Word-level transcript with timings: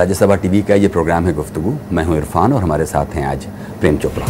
Rajya Sabha 0.00 0.34
TV 0.34 0.60
का 0.62 0.74
ये 0.74 0.88
programme 0.88 1.26
है 1.26 1.32
गुफ्तगु। 1.34 1.72
मैं 1.92 2.04
हूँ 2.04 2.16
इरफान 2.16 2.52
और 2.52 2.62
हमारे 2.62 2.84
साथ 2.86 3.14
हैं 3.14 3.26
आज 3.26 3.44
प्रेम 3.80 3.96
चोपड़ा। 3.96 4.26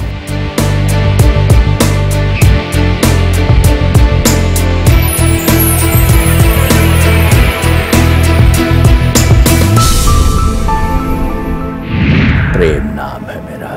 प्रेम 12.55 12.91
नाम 12.97 13.31
है 13.31 13.39
मेरा। 13.45 13.71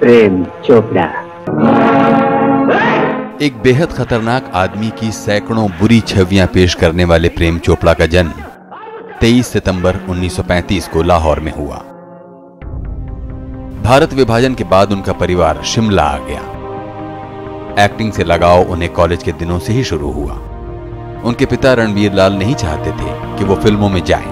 प्रेम 0.00 0.44
चोपड़ा। 0.66 1.08
एक 3.40 3.62
बेहद 3.62 3.92
खतरनाक 3.92 4.50
आदमी 4.56 4.90
की 5.00 5.12
सैकड़ों 5.12 5.70
बुरी 5.70 6.00
छवियाँ 6.08 6.46
पेश 6.54 6.74
करने 6.74 7.04
वाले 7.04 7.28
प्रेम 7.28 7.58
चोपड़ा 7.58 7.94
का 7.94 8.06
जन्म। 8.06 8.49
23 9.20 9.46
सितंबर 9.46 9.96
1935 10.10 10.86
को 10.88 11.02
लाहौर 11.02 11.40
में 11.40 11.52
हुआ। 11.52 11.76
भारत 13.84 14.12
विभाजन 14.12 14.54
के 14.54 14.64
बाद 14.64 14.92
उनका 14.92 15.12
परिवार 15.12 15.62
शिमला 15.62 16.02
आ 16.02 16.18
गया। 16.18 17.84
एक्टिंग 17.84 18.12
से 18.12 18.24
लगाव 18.24 18.70
उन्हें 18.72 18.92
कॉलेज 18.92 19.22
के 19.22 19.32
दिनों 19.32 19.58
से 19.58 19.72
ही 19.72 19.84
शुरू 19.84 20.10
हुआ। 20.10 20.34
उनके 21.24 21.46
पिता 21.46 21.72
रणवीर 21.74 22.12
लाल 22.12 22.32
नहीं 22.32 22.54
चाहते 22.54 22.90
थे 22.92 23.38
कि 23.38 23.44
वो 23.44 23.56
फ़िल्मों 23.56 23.88
में 23.88 24.02
जाएँ, 24.04 24.30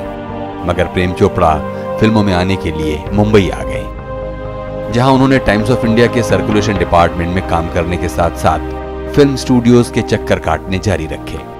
मगर 0.68 0.92
प्रेम 0.94 1.12
चोपड़ा 1.12 1.52
फ़िल्मों 1.98 2.22
में 2.22 2.32
आने 2.34 2.56
के 2.56 2.72
लिए 2.72 3.04
मुंबई 3.12 3.48
आ 3.50 3.62
गए 3.62 4.92
जहाँ 4.92 5.12
उन्होंने 5.12 5.38
टाइम्स 5.38 5.70
ऑफ़ 5.70 5.86
इंडिया 5.86 6.06
के 6.06 6.22
सर्कुलेशन 6.22 6.78
डिपार्टमेंट 6.78 7.34
में 7.34 7.48
काम 7.48 7.72
करने 7.74 7.96
के 7.96 8.08
साथ 8.08 8.36
साथ 8.36 9.14
फ़िल्म 9.14 9.36
स्टूडियोज 9.36 9.90
के 9.90 10.02
चक्कर 10.02 10.38
काटने 10.38 10.78
जारी 10.78 11.06
रखे। 11.06 11.57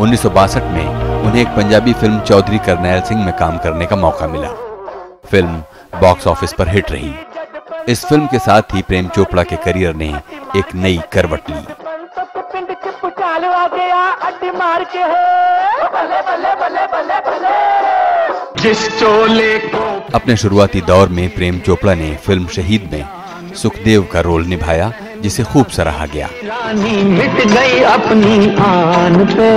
उन्नीस 0.00 0.22
सौ 0.22 0.30
बासठ 0.30 0.62
में 0.72 0.86
उन्हें 0.86 1.40
एक 1.40 1.48
पंजाबी 1.56 1.92
फ़िल्म 1.92 2.20
चौधरी 2.20 2.58
करनैल 2.58 3.00
सिंह 3.00 3.24
में 3.24 3.32
काम 3.36 3.58
करने 3.58 3.86
का 3.86 3.96
मौका 3.96 4.26
मिला। 4.28 4.48
फ़िल्म 5.30 5.62
बॉक्स 6.00 6.26
ऑफ़िस 6.26 6.52
पर 6.52 6.68
हिट 6.68 6.90
रही। 6.92 7.12
इस 7.88 8.04
फ़िल्म 8.06 8.26
के 8.26 8.38
साथ 8.38 8.74
ही 8.74 8.82
प्रेम 8.82 9.08
चोपड़ा 9.08 9.42
के 9.42 9.56
करियर 9.64 9.94
ने 9.94 10.08
एक 10.56 10.74
नई 10.74 11.00
करवट 11.12 11.50
ली। 11.50 11.64
अपने 20.14 20.36
शुरुआती 20.36 20.80
दौर 20.80 21.08
में 21.08 21.28
प्रेम 21.34 21.58
चोपड़ा 21.60 21.94
ने 21.94 22.14
फ़िल्म 22.26 22.46
शहीद 22.46 22.88
में 22.92 23.54
सुखदेव 23.54 24.08
का 24.12 24.20
रोल 24.20 24.44
निभाया 24.46 24.92
जिसे 25.24 25.42
खूब 25.42 25.66
सराहा 25.66 26.06
गया। 26.06 26.26
रानी 26.44 27.02
मिट 27.10 27.36
गई 27.50 27.78
अपनी 27.90 28.54
आन 28.62 29.14
पे। 29.26 29.50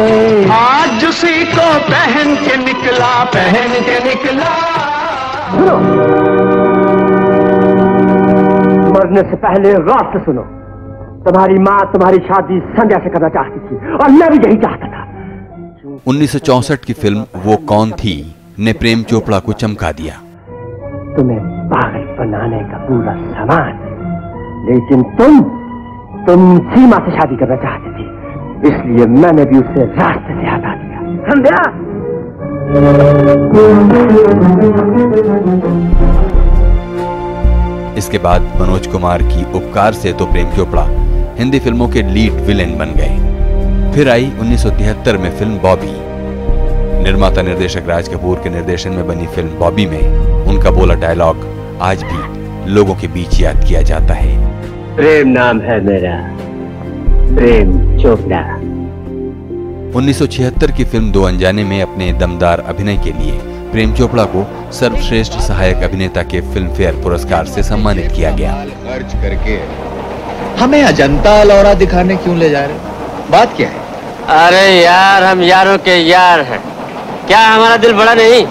आज 0.52 1.06
उसी 1.06 1.46
को 1.46 1.66
पहन 1.88 2.36
के 2.36 2.58
निकला 2.58 3.24
पहन 3.34 3.74
के 3.88 3.98
निकला। 4.04 4.52
मरने 8.94 9.22
से 9.22 9.36
पहले 9.36 9.74
गौर 9.90 10.06
से 10.14 10.20
सुनो। 10.20 10.46
तुम्हारी 11.26 11.58
माँ 11.60 11.80
तुम्हारी 11.94 12.18
शादी 12.28 12.60
संध्या 12.78 13.00
से 13.00 13.10
करना 13.10 13.30
चाहती 13.30 13.60
थी 13.60 13.76
और 13.96 14.12
मैं 14.12 14.30
भी 14.32 14.38
यही 14.48 14.58
चाहता 14.58 14.88
था। 14.88 15.02
1964 16.08 16.86
की 16.86 16.94
फ़िल्म 16.94 17.26
वो 17.46 17.56
कौन 17.56 17.92
थी 17.92 18.16
ने 18.60 18.74
प्रेम 18.74 19.04
चोपड़ा 19.04 19.40
को 19.40 19.54
चमका 19.54 19.92
दिया। 19.92 20.16
तुम्हें 21.18 21.40
पागल 21.70 22.08
बनाने 22.20 22.60
का 22.72 22.78
पूरा 22.88 23.14
सामान 23.34 23.87
लेकिन 24.70 25.04
तुम 25.18 25.40
तुम 26.28 26.42
सीमा 26.70 26.98
से 27.06 27.12
शादी 27.12 27.36
करना 27.38 27.56
चाहती 27.58 27.90
थी। 27.98 28.06
इसलिए 28.70 29.06
मैंने 29.18 29.46
भी 29.46 29.58
उसे 29.58 29.84
रास्ते 29.94 30.34
से 30.34 30.48
हटा 30.48 30.74
दिया। 30.76 30.98
संध्या 31.28 31.60
इसके 37.98 38.18
बाद 38.18 38.42
मनोज 38.62 38.88
कुमार 38.88 39.22
की 39.24 39.44
उपकार 39.54 39.94
से 39.94 40.14
तो 40.14 40.26
प्रेम 40.26 40.50
चोपड़ा 40.56 40.86
हिंदी 41.38 41.60
फ़िल्मों 41.60 41.88
के 41.90 42.02
लीड 42.04 42.34
विलेन 42.48 42.78
बन 42.78 42.94
गए। 42.98 43.94
फिर 43.96 44.10
आई 44.10 44.32
1973 44.40 45.18
में 45.18 45.30
फ़िल्म 45.38 45.58
बॉबी। 45.60 45.94
निर्माता 47.04 47.42
निर्देशक 47.42 47.84
राज 47.88 48.08
कपूर 48.08 48.42
के 48.44 48.50
निर्देशन 48.50 48.92
में 48.92 49.08
बनी 49.08 49.28
फ़िल्म 49.36 49.60
बॉबी 49.60 49.86
में 49.86 50.04
उनका 50.46 50.72
बोला 50.72 50.96
डायलॉग, 50.96 51.46
आज 51.82 52.04
भी 52.04 52.37
लोगों 52.68 52.96
के 52.96 53.08
बीच 53.08 53.42
याद 53.42 53.66
किया 53.68 53.82
जाता 53.82 54.14
है। 54.14 54.48
प्रेम 54.96 55.28
नाम 55.28 55.62
है 55.62 55.82
मेरा। 55.82 56.38
प्रेम 57.36 57.98
चोपड़ा। 58.04 58.42
1976 59.98 60.72
की 60.72 60.86
फ़िल्म 60.86 61.12
दो 61.12 61.24
अनजाने 61.24 61.64
में 61.64 61.82
अपने 61.82 62.14
दमदार 62.14 62.60
अभिनय 62.60 62.98
के 62.98 63.12
लिए 63.12 63.32
प्रेम 63.72 63.94
चोपड़ा 63.94 64.24
को 64.24 64.72
सर्वश्रेष्ठ 64.72 65.34
सहायक 65.34 65.78
अभिनेता 65.78 66.24
के 66.24 66.42
फ़िल्म 66.42 66.74
फेयर 66.74 66.94
पुरस्कार 66.94 67.46
से 67.46 67.64
सम्मानित 67.64 68.12
किया 68.16 68.32
गया। 68.32 68.54
खर्च 68.54 69.14
करके। 69.14 69.60
हमें 70.64 70.84
अजंता 70.84 71.44
लौरा 71.44 71.74
दिखाने 71.74 72.16
क्यों 72.16 72.38
ले 72.38 72.50
जा 72.50 72.66
रहे 72.66 72.78
बात 73.32 73.58
क्या 73.58 73.70
है? 73.70 73.88
अरे 74.48 74.84
यार 74.84 75.24
हम 75.24 75.42
यारों 75.42 75.78
के 75.78 75.98
यार 75.98 76.40
हैं। 76.40 76.60
क्या 77.28 77.40
हमारा 77.40 77.78
दिल 77.78 77.94
बड़ा 77.94 78.14
नहीं? 78.14 78.46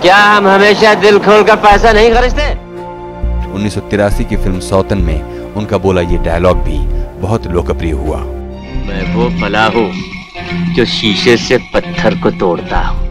क्या 0.00 0.16
हम 0.16 0.46
हमेशा 0.46 0.94
दिल 0.94 1.18
खोल 1.18 1.42
कर 1.42 1.56
पैसा 1.56 1.92
नहीं 1.92 2.10
खर्चते? 2.10 2.69
उन्नीस 3.50 3.74
सौ 3.74 3.80
तिरासी 3.90 4.24
की 4.24 4.36
फ़िल्म 4.36 4.60
सौतन 4.60 4.98
में 4.98 5.54
उनका 5.54 5.78
बोला 5.78 6.00
ये 6.02 6.18
डायलॉग 6.24 6.58
भी 6.64 6.78
बहुत 7.20 7.46
लोकप्रिय 7.46 7.92
हुआ। 7.94 8.18
मैं 8.86 9.14
वो 9.14 9.28
फला 9.40 9.64
हूँ 9.66 9.90
जो 10.74 10.84
शीशे 10.88 11.36
से 11.36 11.58
पत्थर 11.74 12.20
को 12.22 12.30
तोड़ता 12.38 12.80
हूँ। 12.80 13.08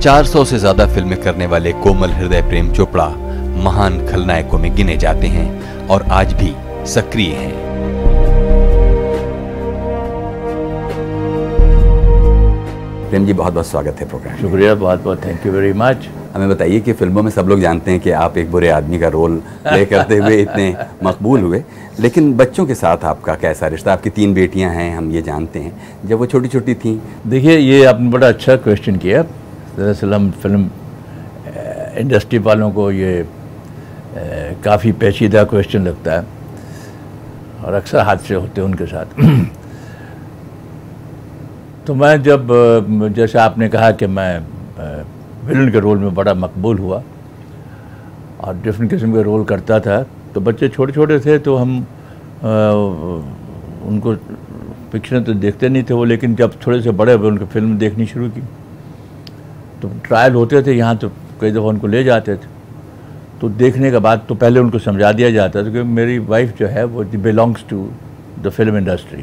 400 0.00 0.44
से 0.44 0.58
ज़्यादा 0.58 0.86
फ़िल्में 0.86 1.20
करने 1.22 1.46
वाले 1.46 1.72
कोमल 1.82 2.10
हृदय 2.12 2.42
प्रेम 2.48 2.72
चोपड़ा 2.72 3.08
महान 3.64 4.06
खलनायकों 4.06 4.58
में 4.58 4.74
गिने 4.76 4.96
जाते 4.96 5.26
हैं 5.26 5.86
और 5.88 6.02
आज 6.12 6.32
भी 6.32 6.54
सक्रिय 6.92 7.32
हैं। 7.34 7.73
प्रेम 13.14 13.26
जी 13.26 13.32
बहुत 13.32 13.52
बहुत 13.54 13.66
स्वागत 13.66 14.00
है 14.00 14.08
प्रोग्राम 14.08 14.36
शुक्रिया 14.36 14.74
बहुत 14.74 15.02
बहुत 15.02 15.24
थैंक 15.24 15.44
यू 15.46 15.52
वेरी 15.52 15.72
मच 15.72 16.06
हमें 16.34 16.48
बताइए 16.48 16.80
कि 16.80 16.92
फ़िल्मों 16.92 17.22
में 17.22 17.30
सब 17.30 17.48
लोग 17.48 17.60
जानते 17.60 17.90
हैं 17.90 18.00
कि 18.00 18.10
आप 18.10 18.38
एक 18.38 18.50
बुरे 18.50 18.68
आदमी 18.68 18.98
का 18.98 19.08
रोल 19.08 19.36
प्ले 19.62 19.84
करते 19.86 20.16
हुए 20.16 20.40
इतने 20.42 20.66
मकबूल 21.04 21.40
हुए। 21.40 21.62
लेकिन 22.00 22.32
बच्चों 22.36 22.66
के 22.66 22.74
साथ 22.74 23.04
आपका 23.04 23.34
कैसा 23.34 23.66
रिश्ता? 23.66 23.92
आपकी 23.92 24.10
तीन 24.10 24.34
बेटियाँ 24.34 24.70
हैं 24.70 24.96
हम 24.96 25.10
ये 25.10 25.22
जानते 25.22 25.58
हैं। 25.58 25.72
जब 26.06 26.18
वो 26.18 26.26
छोटी 26.26 26.48
छोटी 26.48 26.74
थीं। 26.74 26.98
देखिए 27.26 27.56
ये 27.58 27.84
आपने 27.84 28.10
बड़ा 28.10 28.28
अच्छा 28.28 28.56
क्वेश्चन 28.56 28.96
किया। 28.96 29.22
दरअसल 29.22 30.14
हम 30.14 30.30
फ़िल्म 30.30 30.70
इंडस्ट्री 31.98 32.38
वालों 32.38 32.70
को 32.70 32.90
ये 32.92 33.26
काफ़ी 34.64 34.92
पेचीदा 34.92 35.44
क्वेश्चन 35.44 35.84
लगता 35.84 36.12
है। 36.12 36.26
और 37.64 37.74
अक्सर 37.74 37.98
हादसे 37.98 38.34
होते 38.34 38.60
हैं 38.60 38.68
उनके 38.68 38.86
साथ। 38.86 39.06
तो 41.86 41.94
मैं 41.94 42.22
जब 42.22 42.48
जैसे 43.16 43.38
आपने 43.38 43.68
कहा 43.68 43.90
कि 43.92 44.06
मैं 44.06 44.38
विलन 45.46 45.70
के 45.72 45.80
रोल 45.80 45.98
में 45.98 46.14
बड़ा 46.14 46.34
मकबूल 46.34 46.78
हुआ 46.78 47.02
और 48.40 48.54
डिफरेंट 48.64 48.90
किस्म 48.90 49.12
के 49.14 49.22
रोल 49.22 49.44
करता 49.44 49.80
था 49.80 50.02
तो 50.34 50.40
बच्चे 50.40 50.68
छोटे 50.68 50.92
छोटे 50.92 51.18
थे 51.20 51.38
तो 51.38 51.56
हम 51.56 51.80
अ, 51.80 51.84
उनको 53.88 54.14
पिक्चरें 54.92 55.24
तो 55.24 55.32
देखते 55.44 55.68
नहीं 55.68 55.82
थे 55.90 55.94
वो 55.94 56.04
लेकिन 56.04 56.34
जब 56.36 56.56
थोड़े 56.66 56.80
से 56.82 56.90
बड़े 56.90 57.12
हुए 57.12 57.28
उनकी 57.28 57.44
फ़िल्म 57.52 57.78
देखनी 57.78 58.06
शुरू 58.06 58.28
की 58.30 58.40
तो 59.82 59.88
ट्रायल 60.04 60.34
होते 60.34 60.62
थे 60.62 60.72
यहाँ 60.72 60.96
तो 60.96 61.08
कई 61.40 61.50
दफ़ा 61.50 61.68
उनको 61.68 61.86
ले 61.86 62.02
जाते 62.04 62.34
थे। 62.36 62.52
तो 63.40 63.48
देखने 63.62 63.90
के 63.90 63.98
बाद 63.98 64.24
तो 64.28 64.34
पहले 64.34 64.60
उनको 64.60 64.78
समझा 64.78 65.12
दिया 65.12 65.30
जाता 65.30 65.64
था 65.64 65.70
कि 65.72 65.82
मेरी 66.00 66.18
वाइफ 66.32 66.56
जो 66.58 66.66
है 66.66 66.84
वो 66.84 67.04
belongs 67.04 67.64
to 67.70 67.88
the 68.42 68.48
film 68.48 68.76
industry 68.78 69.22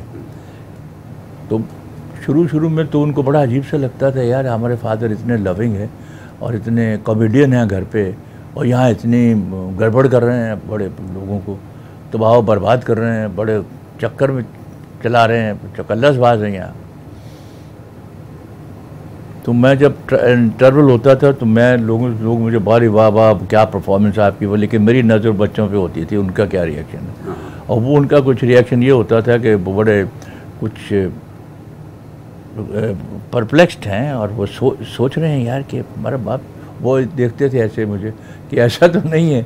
तो 1.49 1.61
शुरू 2.25 2.47
शुरू 2.47 2.69
में 2.69 2.85
तो 2.87 3.01
उनको 3.01 3.23
बड़ा 3.23 3.41
अजीब 3.41 3.63
सा 3.63 3.77
लगता 3.77 4.11
था 4.11 4.21
यार 4.23 4.47
हमारे 4.47 4.75
फादर 4.77 5.11
इतने 5.11 5.37
लविंग 5.37 5.75
है 5.75 5.89
और 6.41 6.55
इतने 6.55 6.97
कॉमेडियन 7.05 7.53
हैं 7.53 7.67
घर 7.67 7.83
पे 7.93 8.13
और 8.57 8.65
यहाँ 8.67 8.89
इतनी 8.91 9.21
गड़बड़ 9.77 10.07
कर 10.07 10.23
रहे 10.23 10.37
हैं 10.37 10.69
बड़े 10.69 10.85
लोगों 10.85 11.39
को 11.39 11.57
तबाह 12.13 12.39
बर्बाद 12.41 12.83
कर 12.83 12.97
रहे 12.97 13.17
हैं 13.17 13.35
बड़े 13.35 13.61
चक्कर 14.01 14.31
में 14.31 14.43
चला 15.03 15.25
रहे 15.25 15.39
हैं 15.39 15.73
चकल्लसबाज 15.77 16.41
हैं 16.43 16.51
यहाँ। 16.53 16.75
तो 19.45 19.53
मैं 19.53 19.77
जब 19.77 19.97
इंटरवल 20.13 20.89
होता 20.91 21.15
था 21.15 21.31
तो 21.31 21.45
मैं 21.45 21.77
लोगों 21.77 22.09
लोग 22.21 22.39
मुझे 22.39 22.57
बारी 22.61 22.87
वाह 22.87 23.07
वाह 23.09 23.33
क्या 23.45 23.63
परफॉर्मेंस 23.65 24.17
है 24.17 24.23
आपकी? 24.23 24.45
वो 24.45 24.55
लेकिन 24.55 24.81
मेरी 24.81 25.01
नज़र 25.03 25.31
बच्चों 25.41 25.67
पे 25.67 25.75
होती 25.75 26.05
थी 26.05 26.15
उनका 26.17 26.45
क्या 26.45 26.63
रिएक्शन 26.63 26.97
है? 26.97 27.35
और 27.69 27.79
वो 27.79 27.95
उनका 27.97 28.19
कुछ 28.19 28.43
रिएक्शन 28.43 28.83
ये 28.83 28.91
होता 28.91 29.21
था 29.21 29.37
कि 29.37 29.53
वो 29.55 29.73
बड़े 29.75 30.03
कुछ 30.59 30.73
परप्लेक्स्ड 32.53 33.85
हैं 33.85 34.13
और 34.13 34.31
वो 34.31 34.45
सो, 34.47 34.75
सोच 34.87 35.17
रहे 35.17 35.31
हैं 35.31 35.45
यार 35.45 35.63
कि 35.63 35.77
हमारा 35.77 36.17
बाप 36.19 36.41
वो 36.81 36.99
देखते 37.01 37.49
थे 37.49 37.59
ऐसे 37.59 37.85
मुझे 37.85 38.11
कि 38.49 38.57
ऐसा 38.57 38.87
तो 38.87 38.99
नहीं 39.01 39.33
है 39.33 39.45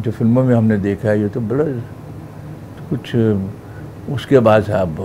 जो 0.00 0.10
फ़िल्मों 0.10 0.44
में 0.44 0.54
हमने 0.54 0.78
देखा 0.78 1.08
है 1.08 1.20
ये 1.20 1.28
तो 1.28 1.40
बड़ा 1.42 1.64
तो 1.64 2.88
कुछ 2.90 3.14
उसके 4.12 4.38
बाद 4.40 4.62
साहब 4.62 5.00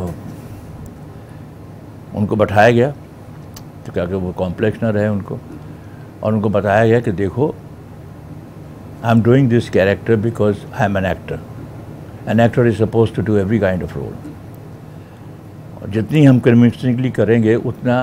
उनको 2.16 2.36
बैठाया 2.36 2.72
गया 2.72 2.90
तो 3.86 3.94
क्या 3.94 4.06
कि 4.06 4.14
वो 4.16 4.32
कॉम्प्लेक्स 4.34 4.84
ना 4.84 4.90
रहे 4.90 5.08
उनको 5.08 5.40
और 6.24 6.34
उनको 6.34 6.50
बताया 6.50 6.86
गया 6.88 7.00
कि 7.00 7.12
देखो 7.14 7.54
I 9.04 9.12
am 9.12 9.22
doing 9.24 9.50
this 9.50 9.70
character 9.70 10.16
because 10.20 10.66
I 10.74 10.86
am 10.86 10.98
an 10.98 11.06
actor 11.06 11.40
an 12.30 12.40
actor 12.40 12.68
is 12.68 12.78
suppose 12.78 13.14
to 13.16 13.22
do 13.22 13.38
every 13.38 13.60
kind 13.60 13.84
of 13.84 13.96
role 13.96 14.35
और 15.86 15.92
जितनी 15.92 16.24
हम 16.26 16.40
कन्विंसिंगली 16.40 17.10
करेंगे 17.12 17.56
उतना 17.70 17.96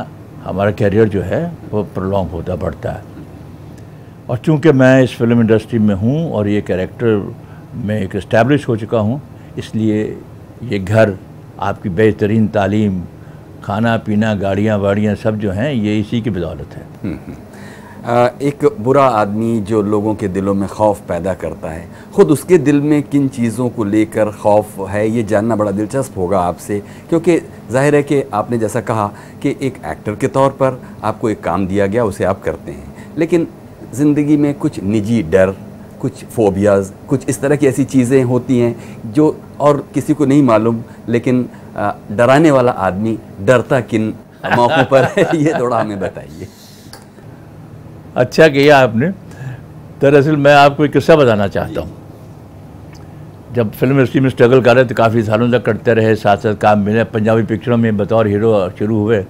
हमारा 0.43 0.71
करियर 0.71 1.09
जो 1.09 1.23
है 1.23 1.41
वो 1.71 1.83
प्रोलॉन्ग 1.95 2.31
होता 2.31 2.57
बढ़ता 2.57 2.91
है। 2.93 3.03
और 4.31 4.39
चूँकि 4.39 4.73
मैं 4.73 5.03
इस 5.03 5.17
फ़िल्म 5.19 5.41
इंडस्ट्री 5.41 5.79
में 5.79 5.95
हूँ 5.95 6.31
और 6.33 6.49
ये 6.49 6.61
कैरेक्टर 6.63 7.35
में 7.85 7.99
एक 7.99 8.15
इस्टेब्लिश 8.17 8.69
हो 8.69 8.77
चुका 8.77 8.99
हूँ 8.99 9.21
इसलिए 9.59 10.03
ये 10.63 10.79
घर 10.79 11.17
आपकी 11.61 11.89
बेहतरीन 11.91 12.47
तालीम 12.55 13.03
खाना 13.65 13.97
पीना 14.07 14.35
गाड़ियाँ 14.35 14.79
वाड़ियाँ 14.79 15.15
सब 15.17 15.39
जो 15.39 15.51
हैं 15.51 15.73
ये 15.73 15.99
इसी 16.01 16.21
की 16.23 16.31
बदौलत 16.31 16.77
है। 16.77 16.87
आ, 17.05 17.17
एक 18.05 18.65
बुरा 18.81 19.05
आदमी 19.07 19.61
जो 19.61 19.81
लोगों 19.83 20.15
के 20.15 20.29
दिलों 20.29 20.53
में 20.55 20.69
खौफ 20.69 21.01
पैदा 21.09 21.33
करता 21.35 21.69
है 21.71 21.87
ख़ुद 22.17 22.31
उसके 22.31 22.57
दिल 22.59 22.81
में 22.81 23.03
किन 23.03 23.29
चीज़ों 23.29 23.69
को 23.69 23.85
लेकर 23.85 24.31
खौफ 24.33 24.79
है 24.89 25.07
ये 25.09 25.23
जानना 25.23 25.57
बड़ा 25.57 25.71
दिलचस्प 25.71 26.17
होगा 26.17 26.39
आपसे 26.41 26.79
क्योंकि 27.09 27.39
ज़ाहिर 27.71 27.95
है 27.95 28.03
कि 28.03 28.21
आपने 28.35 28.59
जैसा 28.59 28.81
कहा 28.81 29.07
कि 29.43 29.55
एक 29.61 29.75
एक्टर 29.87 30.15
के 30.15 30.29
तौर 30.29 30.51
पर 30.53 30.81
आपको 31.03 31.31
एक 31.31 31.43
काम 31.43 31.67
दिया 31.67 31.87
गया 31.87 32.05
उसे 32.05 32.25
आप 32.25 32.43
करते 32.43 32.73
हैं। 32.73 33.15
लेकिन 33.19 33.47
ज़िंदगी 33.95 34.37
में 34.37 34.53
कुछ 34.55 34.81
निजी 34.83 35.23
डर 35.23 35.55
कुछ 36.01 36.25
फोबियाज़ 36.27 36.91
कुछ 37.09 37.29
इस 37.29 37.41
तरह 37.41 37.57
की 37.57 37.67
ऐसी 37.67 37.85
चीज़ें 37.85 38.23
होती 38.25 38.59
हैं 38.59 39.13
जो 39.13 39.37
और 39.61 39.85
किसी 39.95 40.15
को 40.15 40.27
नहीं 40.27 40.43
मालूम 40.43 40.83
लेकिन 41.09 41.49
डराने 42.11 42.51
वाला 42.51 42.73
आदमी 42.81 43.19
डरता 43.41 43.81
किन 43.83 44.13
मौक़ों 44.57 44.85
पर 44.85 45.05
है 45.11 45.29
ये 45.37 45.53
थोड़ा 45.61 45.81
हमें 45.81 46.01
बताइए। 46.01 46.49
अच्छा 48.17 48.49
किया 48.49 48.79
आपने। 48.79 49.09
दरअसल 50.01 50.37
मैं 50.37 50.55
आपको 50.55 50.85
एक 50.85 50.93
किस्सा 50.93 51.17
बताना 51.17 51.47
चाहता 51.49 51.81
हूँ। 51.81 52.01
जब 53.55 53.71
फ़िल्म 53.73 53.99
इंडस्ट्री 53.99 54.21
में 54.21 54.29
स्ट्रगल 54.31 54.61
कर 54.63 54.77
रहे 54.77 54.85
थे 54.85 54.95
काफ़ी 54.95 55.23
सालों 55.23 55.51
तक 55.51 55.65
करते 55.65 55.95
रहे 55.95 56.15
साथ 56.17 56.37
साथ 56.37 56.55
काम 56.57 56.79
मिले 56.79 57.05
पंजाबी 57.05 57.43
पिक्चरों 57.45 57.77
में 57.77 57.97
बतौर 57.97 58.27
हीरो 58.27 58.53
शुरू 58.79 58.99
हुए। 58.99 59.21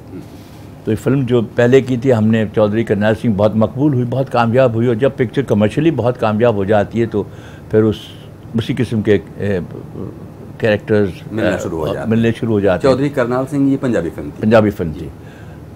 तो 0.84 0.90
ये 0.90 0.96
फ़िल्म 0.96 1.24
जो 1.26 1.42
पहले 1.56 1.80
की 1.82 1.96
थी 1.98 2.10
हमने 2.10 2.44
चौधरी 2.54 2.84
करनाल 2.84 3.14
सिंह 3.14 3.34
बहुत 3.36 3.56
मकबूल 3.56 3.94
हुई 3.94 4.04
बहुत 4.04 4.28
कामयाब 4.28 4.74
हुई 4.76 4.86
और 4.88 4.94
जब 4.94 5.16
पिक्चर 5.16 5.42
कमर्शियली 5.42 5.90
बहुत 6.00 6.16
कामयाब 6.16 6.56
हो 6.56 6.64
जाती 6.64 7.00
है 7.00 7.06
तो 7.06 7.22
फिर 7.72 7.82
उस 7.84 8.00
उसी 8.56 8.74
किस्म 8.74 9.02
के 9.02 9.18
कैरेक्टर्स 10.60 11.20
मिलना 11.32 11.56
शुरू 11.58 11.78
हो 11.78 11.94
जाते 11.94 12.10
मिलने 12.10 12.32
शुरू 12.32 12.52
हो 12.52 12.60
जाते 12.60 12.88
हैं। 12.88 12.94
चौधरी 12.94 13.08
करनाल 13.10 13.46
सिंह 13.46 13.70
ये 13.70 13.76
पंजाबी 13.76 14.10
फ़िल्म 14.10 14.30
थी। 14.30 14.42
पंजाबी 14.42 14.70
फ़िल्म 14.70 14.92
थी। 14.92 15.06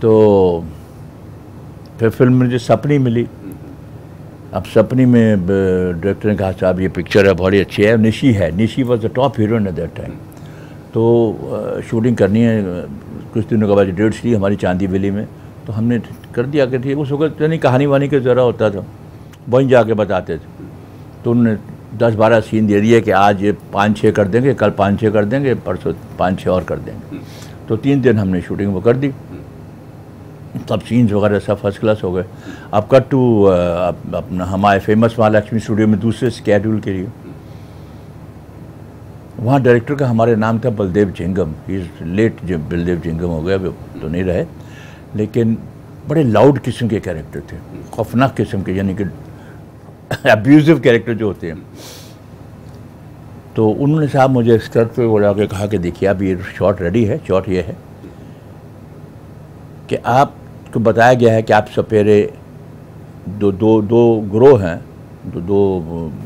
तो 0.02 0.64
फिर 2.00 2.10
फ़िल्म 2.10 2.34
मुझे 2.34 2.58
सपनी 2.58 2.98
मिली। 2.98 3.26
अब 4.54 4.64
सपनी 4.64 5.04
में 5.06 5.46
डायरेक्टर 5.46 6.28
ने 6.28 6.34
कहा, 6.37 6.50
साहब, 6.52 6.81
ये 6.81 6.88
पिक्चर 6.88 7.26
है, 7.26 7.32
बड़ी 7.34 7.60
अच्छी 7.60 7.82
है। 7.82 7.96
निशी 7.96 8.32
है। 8.32 8.50
Nishi 8.56 8.82
was 8.82 9.06
the 9.06 9.10
top 9.14 9.38
heroine 9.40 9.66
at 9.66 9.75
that 9.75 9.96
time 9.96 10.12
तो 10.94 11.82
शूटिंग 11.88 12.16
करनी 12.16 12.40
है 12.40 12.84
कुछ 13.32 13.46
दिनों 13.46 13.69
के 13.69 13.75
बाद 13.75 13.88
डेट्स 13.96 14.22
थी 14.25 14.34
हमारी 14.34 14.56
चांदी 14.56 14.87
वैली 14.87 15.10
में। 15.10 15.26
तो 15.66 15.72
हमने 15.72 15.98
कर 16.34 16.46
दिया 16.46 16.66
कि 16.66 16.78
ठीक 16.78 16.98
उस 16.98 17.10
वक्त 17.12 17.43
नहीं, 17.43 17.58
कहानी 17.58 17.87
वानी 17.87 18.08
के 18.08 18.20
ज़रा 18.20 18.42
होता 18.42 18.70
था 18.70 18.84
वहीं 19.49 19.69
जाके 19.69 19.94
बताते 19.94 20.37
थे। 20.37 20.64
तो 21.25 21.31
उन्होंने 21.31 21.56
दस 21.99 22.14
बारह 22.14 22.40
सीन 22.40 22.66
दे 22.66 22.81
दिए 22.81 23.00
कि 23.00 23.10
आज 23.10 23.42
ये 23.42 23.52
पाँच 23.72 23.96
छः 23.99 24.10
कर 24.10 24.28
देंगे, 24.28 24.54
कल 24.54 24.70
पाँच 24.70 25.00
छः 25.00 25.10
कर 25.10 25.25
देंगे, 25.25 25.54
परसों 25.56 25.92
पाँच 26.19 26.40
छः 26.40 26.50
और 26.50 26.64
कर 26.64 26.78
देंगे। 26.78 27.19
तो 27.69 27.76
तीन 27.76 28.00
दिन 28.00 28.19
हमने 28.19 28.40
शूटिंग 28.42 28.72
वो 28.75 28.81
कर 28.81 28.96
दी। 28.96 29.12
सब 30.68 30.80
सीन्स 30.80 31.12
वगैरह 31.12 31.38
सब 31.38 31.58
फ़र्स्ट 31.60 31.80
क्लास 31.80 32.00
हो 32.04 32.12
गए। 32.12 32.24
अब 32.74 32.88
कट 32.92 33.08
टू 33.10 33.42
अपना 33.42 34.44
हमारे 34.44 34.80
फ़ेमस 34.80 35.16
महालक्ष्मी 35.18 35.60
स्टूडियो 35.60 35.88
में 35.88 35.98
दूसरे 36.00 36.30
स्केड्यूल 36.30 36.80
के 36.80 36.92
लिए। 36.92 37.08
वहाँ 39.38 39.60
डायरेक्टर 39.62 39.94
का 39.94 40.06
हमारे 40.08 40.36
नाम 40.36 40.58
था 40.58 40.70
बलदेव 40.72 41.10
जिंगम 41.10 41.54
इज़ 41.70 42.04
लेट 42.04 42.44
जो 42.44 42.58
बलदेव 42.60 43.00
जिंगम 43.00 43.28
हो 43.28 43.42
गया 43.42 43.58
तो 43.58 44.08
नहीं 44.08 44.22
रहे। 44.24 44.44
लेकिन 45.16 45.56
बड़े 46.08 46.22
लाउड 46.22 46.58
किस्म 46.58 46.88
के 46.88 47.00
कैरेक्टर 47.00 47.40
थे। 47.52 47.56
खौफनाक 47.92 48.34
किस्म 48.34 48.62
के, 48.62 48.72
यानी 48.72 48.94
कि 48.94 49.04
अब्यूजिव 50.30 50.80
कैरेक्टर 50.80 51.14
जो 51.14 51.26
होते 51.26 51.46
हैं। 51.46 51.62
तो 53.56 53.68
उन्होंने 53.68 54.08
साहब 54.08 54.30
मुझे 54.30 54.58
स्क्रिप्ट 54.58 54.94
पे 54.94 55.06
बोला 55.06 55.32
के 55.32 55.46
कहा 55.46 55.66
कि 55.66 55.78
देखिए, 55.78 56.08
अब 56.08 56.22
ये 56.22 56.36
शॉट 56.48 56.82
रेडी 56.82 57.04
है 57.04 57.18
शॉट 57.28 57.48
ये 57.48 57.60
है 57.62 57.76
कि 59.88 59.96
आपको 60.66 60.80
बताया 60.80 61.14
गया 61.14 61.32
है 61.32 61.42
कि 61.42 61.52
आप 61.52 61.66
सपेरे 61.74 62.18
दो 63.38 63.50
दो 63.52 63.70
दो 63.82 64.00
ग्रोह 64.32 64.62
हैं 64.62 64.78
दो 65.26 65.40
दो 65.40 65.58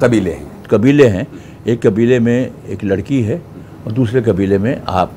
कबीले 0.02 0.32
हैं। 0.32 0.46
कबीले 0.70 1.06
हैं। 1.08 1.26
एक 1.68 1.80
कबीले 1.86 2.18
में 2.20 2.50
एक 2.68 2.84
लड़की 2.84 3.20
है 3.22 3.40
और 3.86 3.92
दूसरे 3.92 4.22
कबीले 4.22 4.58
में 4.58 4.82
आप 4.88 5.12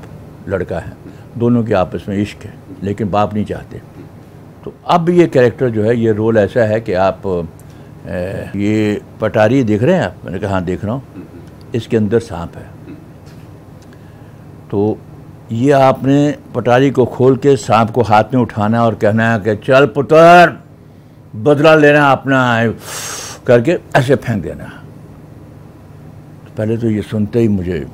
लड़का 0.49 0.79
है। 0.79 0.91
दोनों 1.37 1.63
के 1.63 1.73
आपस 1.73 2.05
में 2.09 2.17
इश्क 2.17 2.43
है 2.43 2.53
लेकिन 2.83 3.09
बाप 3.09 3.33
नहीं 3.33 3.45
चाहते। 3.45 3.81
तो 4.63 4.73
अब 4.87 5.09
ये 5.09 5.27
कैरेक्टर 5.27 5.69
जो 5.69 5.83
है 5.83 5.95
ये 5.99 6.11
रोल 6.13 6.37
ऐसा 6.37 6.65
है 6.65 6.81
कि 6.81 6.93
आप 6.93 7.27
अ, 7.27 8.11
ये 8.55 9.01
पटारी 9.21 9.63
देख 9.63 9.83
रहे 9.83 9.95
हैं 9.95 10.03
आप? 10.03 10.15
मैंने 10.25 10.39
कहा 10.39 10.51
हाँ 10.51 10.63
देख 10.63 10.85
रहा 10.85 10.93
हूँ। 10.93 11.03
इसके 11.75 11.97
अंदर 11.97 12.19
सांप 12.19 12.57
है। 12.57 12.67
तो 14.71 14.97
ये 15.53 15.71
आपने 15.71 16.35
पटारी 16.55 16.89
को 16.91 17.05
खोल 17.05 17.35
के 17.37 17.55
सांप 17.57 17.89
को 17.91 18.01
हाथ 18.01 18.33
में 18.33 18.41
उठाना 18.41 18.83
और 18.85 18.95
कहना 18.95 19.31
है 19.31 19.39
कि 19.39 19.55
चल 19.65 19.85
पुत्र, 19.87 20.57
बदला 21.35 21.73
लेना 21.75 22.11
अपना, 22.11 22.39
करके 23.47 23.77
ऐसे 23.95 24.15
फेंक 24.15 24.43
देना। 24.43 24.65
तो 26.45 26.51
पहले 26.57 26.77
तो 26.77 26.89
ये 26.89 27.01
सुनते 27.01 27.39
ही 27.39 27.47
मुझे 27.49 27.85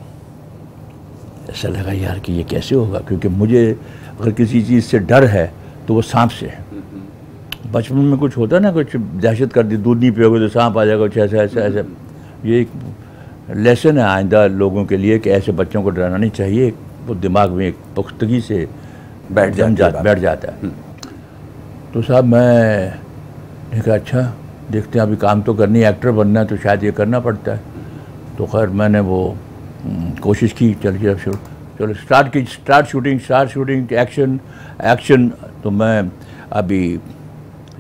ऐसा 1.50 1.68
लगा 1.68 1.92
यार 1.94 2.20
कि 2.20 2.34
ये 2.34 2.44
कैसे 2.46 2.76
होगा, 2.76 3.00
क्योंकि 3.00 3.28
मुझे 3.30 3.78
अगर 4.20 4.32
किसी 4.32 4.62
चीज़ 4.64 4.86
से 4.86 5.00
डर 5.02 5.26
है 5.26 5.52
तो 5.88 5.94
वो 5.94 6.02
सांप 6.04 6.30
से 6.32 6.46
है। 6.46 6.66
बचपन 7.72 7.96
में 7.98 8.18
कुछ 8.20 8.38
होता 8.38 8.60
ना, 8.60 8.72
कुछ 8.72 8.96
दहशत 8.96 9.54
कर 9.54 9.64
दी, 9.64 9.78
दूध 9.78 10.00
नहीं 10.00 10.12
पियोगे 10.12 10.40
तो 10.40 10.48
सांप 10.50 10.78
आ 10.78 10.86
जाएगा, 10.86 11.08
कुछ 11.08 11.18
ऐसा 11.18 11.38
ऐसा 11.38 11.62
ऐसा। 11.62 11.84
ये 12.46 12.62
एक 12.62 12.70
लेसन 13.56 13.98
है 13.98 14.04
आइंदा 14.06 14.46
लोगों 14.48 14.86
के 14.86 14.98
लिए 14.98 15.20
कि 15.20 15.30
ऐसे 15.30 15.52
बच्चों 15.54 15.84
को 15.84 15.90
डराना 15.90 16.18
नहीं 16.18 16.32
चाहिए। 16.32 16.74
वो 17.10 17.16
दिमाग 17.18 17.52
में 17.52 17.66
एक 17.68 17.76
पुख्तगी 17.96 18.40
से 18.42 18.68
बैठ 19.32 19.56
है 19.56 19.74
जा 19.76 19.90
बैठ 19.90 20.20
जाता 20.20 20.52
है। 20.52 20.70
तो 21.94 22.02
साहब 22.02 22.26
मैं 22.26 22.94
ने 23.74 23.82
कहा 23.82 23.96
अच्छा 23.96 24.22
देखते 24.72 25.00
हैं 25.00 25.06
अभी 25.06 25.16
काम 25.18 25.42
तो 25.42 25.54
करनी 25.54 25.80
है 25.82 25.90
एक्टर 25.90 26.12
बनना 26.14 26.40
है 26.40 26.46
तो 26.48 26.58
शायद 26.58 26.84
ये 26.84 26.92
करना 26.94 27.20
पड़ता 27.20 27.52
है। 27.52 27.62
तो 28.38 28.46
खैर 28.46 28.68
मैंने 28.70 29.00
वो 29.02 29.22
हम्म, 29.84 30.12
कोशिश 30.22 30.52
की 30.54 30.74
चलिए 30.84 31.10
अब 31.12 31.18
शुरू 31.18 31.38
चलो 31.80 31.94
स्टार्ट 31.96 32.32
की 32.34 32.44
start 32.46 32.88
shooting 32.88 33.20
start 33.20 33.50
shooting 33.50 33.92
action 33.94 34.40
action. 34.86 35.28
तो 35.64 35.72
मैं 35.72 36.10
अभी 36.54 37.00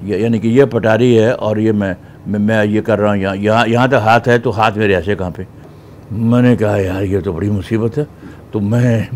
यानी 0.06 0.40
कि 0.40 0.50
ये 0.50 0.66
पटारी 0.74 1.14
है 1.16 1.34
और 1.34 1.60
ये 1.60 1.72
मैं 1.74 1.96
मैं, 2.28 2.40
मैं 2.40 2.64
ये 2.66 2.82
कर 2.82 3.00
रहा 3.00 3.12
हूँ 3.12 3.20
यहाँ 3.20 3.36
यहाँ 3.38 3.68
यहाँ 3.68 3.90
तक 3.90 4.02
हाथ 4.04 4.28
है 4.28 4.40
तो 4.40 4.52
हाथ 4.52 4.72
मेरे 4.78 4.94
ऐसे 4.96 5.16
कहाँ 5.16 5.32
पे? 5.32 5.46
मैंने 6.12 6.56
कहा 6.56 6.78
यार 6.78 7.04
ये 7.04 7.22
तो 7.22 7.34
बड़ी 7.34 7.50
मुसीबत 7.50 7.98
है। 7.98 8.08
तो 8.54 8.60
मैं 8.60 9.10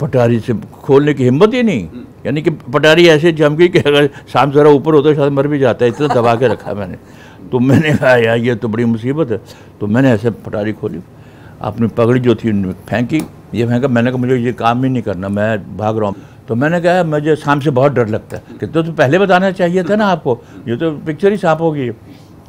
पटारी 0.00 0.40
से 0.40 0.54
खोलने 0.54 1.14
की 1.14 1.24
हिम्मत 1.24 1.54
ही 1.54 1.62
नहीं। 1.62 1.88
यानी 2.26 2.42
कि 2.42 2.50
पटारी 2.50 3.08
ऐसे 3.08 3.32
जम 3.32 3.56
गई 3.56 3.68
कि 3.68 3.78
अगर 3.78 4.10
शाम 4.32 4.52
ज़रा 4.52 4.70
ऊपर 4.70 4.94
होता 4.94 5.14
शायद 5.14 5.32
मर 5.32 5.48
भी 5.48 5.58
जाता 5.58 5.84
है। 5.84 5.90
इतना 5.90 6.06
दबा 6.06 6.34
के 6.34 6.48
रखा 6.48 6.74
मैंने। 6.74 6.96
तो 7.52 7.58
मैंने 7.58 7.92
कहा 7.94 8.16
यार 8.16 8.38
ये 8.38 8.54
तो 8.54 8.68
बड़ी 8.68 8.84
मुसीबत 8.84 9.30
है। 9.30 9.40
तो 9.80 9.86
मैंने 9.86 10.10
ऐसे 10.10 10.30
पटारी 10.30 10.72
खोली। 10.72 11.00
अपनी 11.60 11.88
पगड़ी 11.88 12.20
जो 12.20 12.34
थी 12.34 12.72
फेंकी। 12.72 13.22
ये 13.54 13.66
फेंका। 13.66 13.88
मैंने 13.88 14.10
कहा 14.10 14.20
मुझे 14.20 14.36
ये 14.36 14.52
काम 14.52 14.84
ही 14.84 14.90
नहीं 14.90 15.02
करना 15.02 15.28
मैं 15.28 15.76
भाग 15.76 15.98
रहा 15.98 16.08
हूँ। 16.08 16.16
तो 16.48 16.54
मैंने 16.54 16.80
कहा 16.80 17.04
मुझे 17.04 17.36
शाम 17.36 17.60
से 17.60 17.70
बहुत 17.70 17.92
डर 17.92 18.08
लगता 18.08 18.36
है। 18.36 18.42
कि 18.60 18.66
तो, 18.66 18.82
तो 18.82 18.92
पहले 18.92 19.18
बताना 19.18 19.50
चाहिए 19.50 19.84
था 19.84 19.96
ना 19.96 20.06
आपको? 20.06 20.38
ये 20.68 20.76
तो 20.76 20.90
पिक्चर 20.90 21.30
ही 21.30 21.36
सांप 21.36 21.60
होगी। 21.60 21.90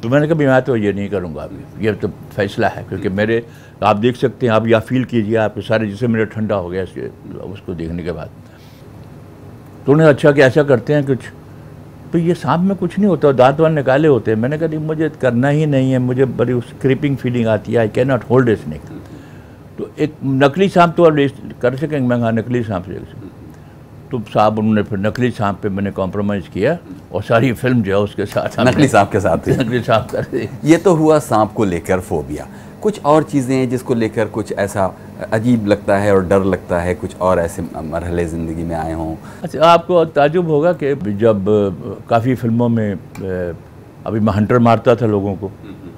तो 0.02 0.08
मैंने 0.08 0.26
कहा 0.26 0.38
मैं 0.38 0.60
तो 0.62 0.76
ये 0.76 0.92
नहीं 0.92 1.08
करूँगा 1.10 1.42
अभी। 1.42 1.86
ये 1.86 1.92
तो 1.94 2.08
फैसला 2.36 2.68
है, 2.68 2.82
क्योंकि 2.84 3.08
मेरे, 3.10 3.44
आप 3.82 3.96
देख 3.96 4.16
सकते 4.16 4.46
हैं, 4.46 4.52
आप 4.52 4.66
या 4.68 4.78
फील 4.80 5.04
कीजिए 5.04 5.36
आपके 5.38 5.60
सारे 5.62 5.86
जिसे 5.86 6.06
मेरा 6.06 6.24
ठंडा 6.26 6.54
हो 6.56 6.68
गया 6.68 6.84
उसको 7.44 7.74
देखने 7.74 8.02
के 8.02 8.12
बाद। 8.12 8.30
तो 9.86 9.92
उन्हें 9.92 10.06
अच्छा 10.08 10.32
कि 10.32 10.40
ऐसा 10.42 10.62
करते 10.62 10.94
हैं 10.94 11.04
कुछ। 11.06 11.18
तो 12.12 12.18
ये 12.18 12.34
सांप 12.34 12.60
में 12.60 12.76
कुछ 12.76 12.98
नहीं 12.98 13.08
होता, 13.08 13.32
दांत 13.32 13.60
वान 13.60 13.74
निकाले 13.74 14.08
होते 14.08 14.30
हैं। 14.30 14.38
मैंने 14.38 14.58
कहा 14.58 14.78
मुझे 14.80 15.08
करना 15.20 15.48
ही 15.48 15.66
नहीं 15.66 15.92
है, 15.92 15.98
मुझे 16.00 16.24
बड़ी 16.24 16.52
उस 16.52 16.72
क्रिपिंग 16.82 17.16
फीलिंग 17.16 17.46
आती 17.48 17.72
है 17.72 17.78
I 17.78 17.88
can 17.88 18.08
not 18.08 18.24
hold 18.30 18.48
a 18.48 18.56
snake 18.56 18.80
तो 19.78 19.90
एक 19.98 20.14
नकली 20.24 20.68
सांप 20.68 20.94
तो 20.96 21.04
आप 21.04 21.16
कर 21.62 21.76
सकेंगे, 21.76 22.06
मैं 22.06 22.18
कहा 22.20 22.30
नकली 22.30 22.62
सांप 22.62 22.84
से 22.84 23.00
तो 24.10 24.18
साहब 24.28 24.58
उन्होंने 24.58 24.82
फिर 24.82 24.98
नकली 24.98 25.30
सांप 25.30 25.58
पे 25.62 25.68
मैंने 25.68 25.90
कॉम्प्रोमाइज़ 25.90 26.48
किया 26.50 26.76
और 27.12 27.22
सारी 27.22 27.52
फ़िल्म 27.52 27.82
जो 27.82 27.96
है 27.96 28.02
उसके 28.04 28.26
साथ 28.26 28.58
नकली 28.60 28.88
सांप 28.88 29.10
के 29.12 29.20
साथ 29.20 29.48
नकली 29.50 29.80
सांप 29.82 30.08
कर 30.10 30.22
दी। 30.32 30.48
ये 30.64 30.76
तो 30.76 30.94
हुआ 30.94 31.18
सांप 31.20 31.52
को 31.52 31.64
लेकर 31.64 32.00
फोबिया। 32.00 32.46
कुछ 32.82 33.00
और 33.04 33.22
चीज़ें 33.22 33.54
हैं 33.56 33.68
जिसको 33.70 33.94
लेकर 33.94 34.28
कुछ 34.28 34.52
ऐसा 34.52 34.92
अजीब 35.32 35.66
लगता 35.66 35.96
है 35.98 36.14
और 36.14 36.24
डर 36.26 36.44
लगता 36.44 36.80
है 36.80 36.94
कुछ 36.94 37.16
और 37.18 37.38
ऐसे 37.38 37.62
मरहले 37.62 38.24
ज़िंदगी 38.26 38.62
में 38.62 38.74
आए 38.76 38.92
हों। 38.92 39.14
अच्छा 39.42 39.66
आपको 39.66 40.04
ताजुब 40.06 40.48
होगा 40.48 40.72
कि 40.82 40.94
जब 41.14 41.44
काफ़ी 42.08 42.34
फ़िल्मों 42.34 42.68
में 42.68 42.92
अभी 44.06 44.20
मैं 44.20 44.32
हंटर 44.32 44.58
मारता 44.58 44.94
था 44.96 45.06
लोगों 45.06 45.34
को 45.34 45.50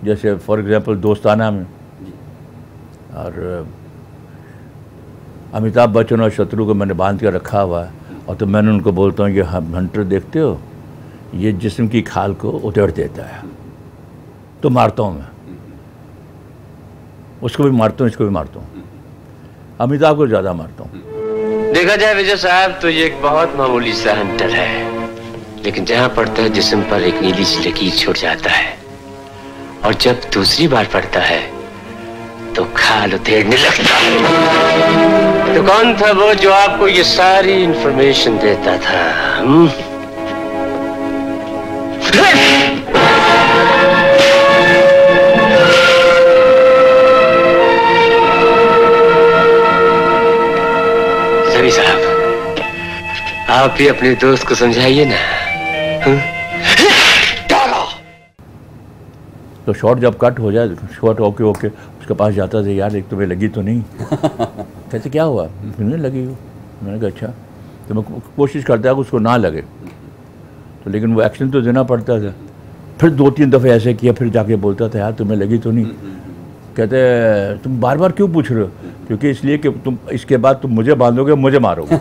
जैसे 0.04 0.34
फॉर 0.36 0.60
एग्जांपल 0.60 0.96
दोस्ताना 0.98 1.50
में। 1.50 1.64
और 3.16 3.66
अमिताभ 5.54 5.90
बच्चन 5.90 6.20
और 6.20 6.30
शत्रु 6.30 6.66
को 6.66 6.74
मैंने 6.74 6.94
बाँध 6.94 7.20
के 7.20 7.30
रखा 7.30 7.60
हुआ 7.60 7.84
है। 7.84 8.01
और 8.32 8.38
तो 8.38 8.46
मैंने 8.46 8.70
उनको 8.70 8.92
बोलता 8.92 9.22
हूँ 9.22 9.42
हम 9.44 9.74
हंटर 9.76 10.04
देखते 10.04 10.38
हो? 10.38 10.58
ये 11.34 11.50
जिस्म 11.52 11.86
की 11.88 12.00
खाल 12.02 12.34
को 12.34 12.50
उधेड़ 12.50 12.90
देता 12.90 13.24
है। 13.24 13.42
तो 14.62 14.70
मारता 14.70 15.02
हूँ 15.02 15.18
मैं। 15.18 15.26
उसको 17.42 17.64
भी 17.64 17.70
मारता 17.70 18.04
हूँ, 18.04 18.10
इसको 18.10 18.24
भी 18.24 18.30
मारता 18.30 18.60
हूँ। 18.60 18.84
अमिताभ 19.80 20.16
को 20.16 20.26
ज़्यादा 20.26 20.52
मारता 20.52 20.84
हूँ। 20.84 21.72
देखा 21.72 21.96
जाए 21.96 22.14
विजय 22.14 22.36
साहब 22.36 22.78
तो 22.82 22.88
ये 22.88 23.04
एक 23.06 23.20
बहुत 23.22 23.56
मामूली 23.56 23.92
सा 23.92 24.14
हंटर 24.18 24.50
है। 24.50 25.62
लेकिन 25.64 25.84
जहाँ 25.84 26.08
पड़ता 26.08 26.42
है, 26.42 26.48
जिसम 26.50 26.82
पर 26.82 27.02
एक 27.02 27.20
नीली 27.22 27.44
सी 27.44 27.68
लकीर 27.68 27.96
छूट 27.96 28.16
जाता 28.18 28.50
है। 28.50 28.76
और 29.84 29.94
जब 29.96 30.20
दूसरी 30.34 30.68
बार 30.68 30.88
पड़ता 30.94 31.20
है 31.20 31.42
तो 32.54 32.64
खाल 32.76 33.14
उधेड़ने 33.14 33.56
लगता 33.56 33.94
है। 33.96 35.31
तो 35.54 35.62
कौन 35.62 35.94
था 35.96 36.10
वो 36.14 36.32
जो 36.34 36.50
आपको 36.52 36.86
ये 36.88 37.02
सारी 37.04 37.52
इंफॉर्मेशन 37.62 38.36
देता 38.38 38.76
था 38.80 39.00
हम्म? 39.38 39.68
सभी 51.52 51.70
साहब 51.70 52.60
आप 53.50 53.74
भी 53.78 53.88
अपने 53.88 54.14
दोस्त 54.16 54.48
को 54.48 54.54
समझाइए 54.56 55.04
ना 55.06 55.16
तो 59.66 59.72
शॉट 59.74 59.98
जब 60.00 60.18
कट 60.20 60.38
हो 60.38 60.52
जाए 60.52 60.68
शॉट 60.94 61.20
ओके 61.22 61.44
ओके 61.44 61.68
उसके 61.68 62.14
पास 62.14 62.34
जाता 62.34 62.62
था 62.62 62.70
यार 62.72 62.96
एक 62.96 63.08
तुम्हें 63.08 63.26
लगी 63.28 63.48
तो 63.48 63.62
नहीं 63.62 63.82
कहते 64.92 65.10
क्या 65.10 65.22
हुआ? 65.22 65.46
फिर 65.46 65.86
लगी 65.86 66.24
हो 66.24 66.36
मैंने 66.82 66.98
कहा 66.98 67.08
अच्छा। 67.08 67.26
तो 67.88 67.94
मैं 67.94 68.04
कोशिश 68.36 68.64
करता 68.64 68.94
कि 68.94 69.00
उसको 69.00 69.18
ना 69.18 69.36
लगे। 69.36 69.60
तो 70.84 70.90
लेकिन 70.90 71.14
वो 71.14 71.22
एक्शन 71.22 71.50
तो 71.50 71.60
देना 71.60 71.82
पड़ता 71.82 72.20
था। 72.20 72.34
फिर 73.00 73.10
दो 73.10 73.30
तीन 73.30 73.50
दफ़े 73.50 73.70
ऐसे 73.70 73.94
किया, 73.94 74.12
फिर 74.12 74.28
जाके 74.28 74.56
बोलता 74.56 74.88
था, 74.88 74.98
यार, 74.98 75.12
तुम्हें 75.12 75.36
लगी 75.36 75.58
तो 75.58 75.70
नहीं? 75.70 75.86
कहते, 76.76 77.58
तुम 77.58 77.80
बार 77.80 77.98
बार 77.98 78.12
क्यों 78.12 78.28
पूछ 78.28 78.52
रहे 78.52 78.60
हो? 78.60 78.70
क्योंकि 79.06 79.30
इसलिए 79.30 79.58
कि 79.58 79.70
तुम, 79.70 79.98
इसके 80.12 80.36
बाद 80.36 80.56
तुम 80.56 80.70
मुझे 80.70 80.94
बांधोगे, 80.94 81.34
मुझे 81.34 81.58
मारोगे। 81.58 81.94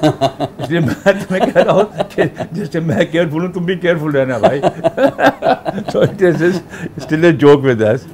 इसलिए 0.63 0.79
मैं 0.79 1.19
तुम्हें 1.19 1.51
कह 1.51 1.61
रहा 1.61 1.75
हूँ 1.75 1.85
कि 2.01 2.45
जैसे 2.53 2.79
मैं 2.79 3.11
केयरफुल 3.11 3.41
हूँ, 3.41 3.51
तुम 3.53 3.65
भी 3.65 3.75
केयरफुल 3.75 4.11
रहना 4.11 4.39
भाई। 4.39 4.61
Is 6.31 7.03
still 7.03 7.25
a 7.25 7.33
joke 7.43 7.63
with 7.63 7.81
us. 7.81 8.01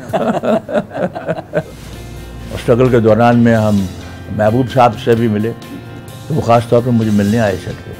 Struggle 2.62 2.90
के 2.90 3.00
दौरान 3.00 3.38
में 3.38 3.56
हम 3.56 3.88
महबूब 4.38 4.68
साहब 4.68 4.98
से 4.98 5.16
भी 5.16 5.28
मिले 5.28 5.50
तो 5.50 6.34
वो 6.34 6.42
ख़ास 6.42 6.68
तौर 6.70 6.82
पर 6.84 6.92
मुझे 6.92 7.12
मिलने 7.12 7.38
आए 7.38 7.58
सर 7.58 7.74
पे। 7.76 7.94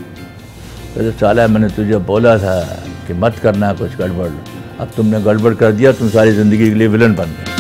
कहते, 0.96 1.12
साला, 1.20 1.48
मैंने 1.48 1.70
तुझे 1.70 1.98
बोला 2.06 2.38
था 2.38 2.60
कि 3.08 3.14
मत 3.16 3.40
करना 3.44 3.74
कुछ 3.74 3.96
गड़बड़। 3.98 4.30
अब 4.80 4.92
तुमने 4.96 5.22
गड़बड़ 5.22 5.54
कर 5.56 5.72
दिया, 5.72 5.92
तुम 5.92 6.10
सारी 6.10 6.32
ज़िंदगी 6.32 6.70
के 6.70 6.76
लिए 6.76 6.88
विलन 6.88 7.16
बन 7.16 7.26
गए। 7.38 7.57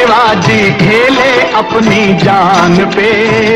शिवाजी 0.00 0.70
खेले 0.72 1.32
अपनी 1.52 2.14
जान 2.14 2.76
पे। 2.86 3.10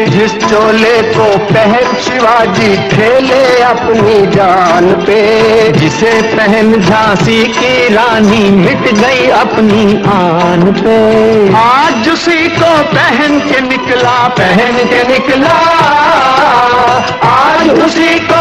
जिस 0.06 0.32
चोले 0.32 0.96
को 1.12 1.26
पहन 1.38 1.94
शिवाजी 2.02 2.76
खेले 2.88 3.62
अपनी 3.62 4.26
जान 4.26 4.90
पे। 5.06 5.20
जिसे 5.72 6.10
पहन 6.36 6.80
झांसी 6.80 7.42
की 7.48 7.94
रानी 7.94 8.50
मिट 8.50 8.84
गई 8.94 9.26
अपनी 9.36 9.84
आन 10.12 10.72
पे। 10.82 10.98
आज 11.58 12.08
उसी 12.08 12.48
को 12.48 12.72
पहन 12.92 13.40
के 13.40 13.60
निकला 13.60 14.18
पहन 14.28 14.76
के 14.84 15.02
निकला। 15.08 15.56
आज 17.30 17.70
उसी 17.80 18.18
को 18.18 18.33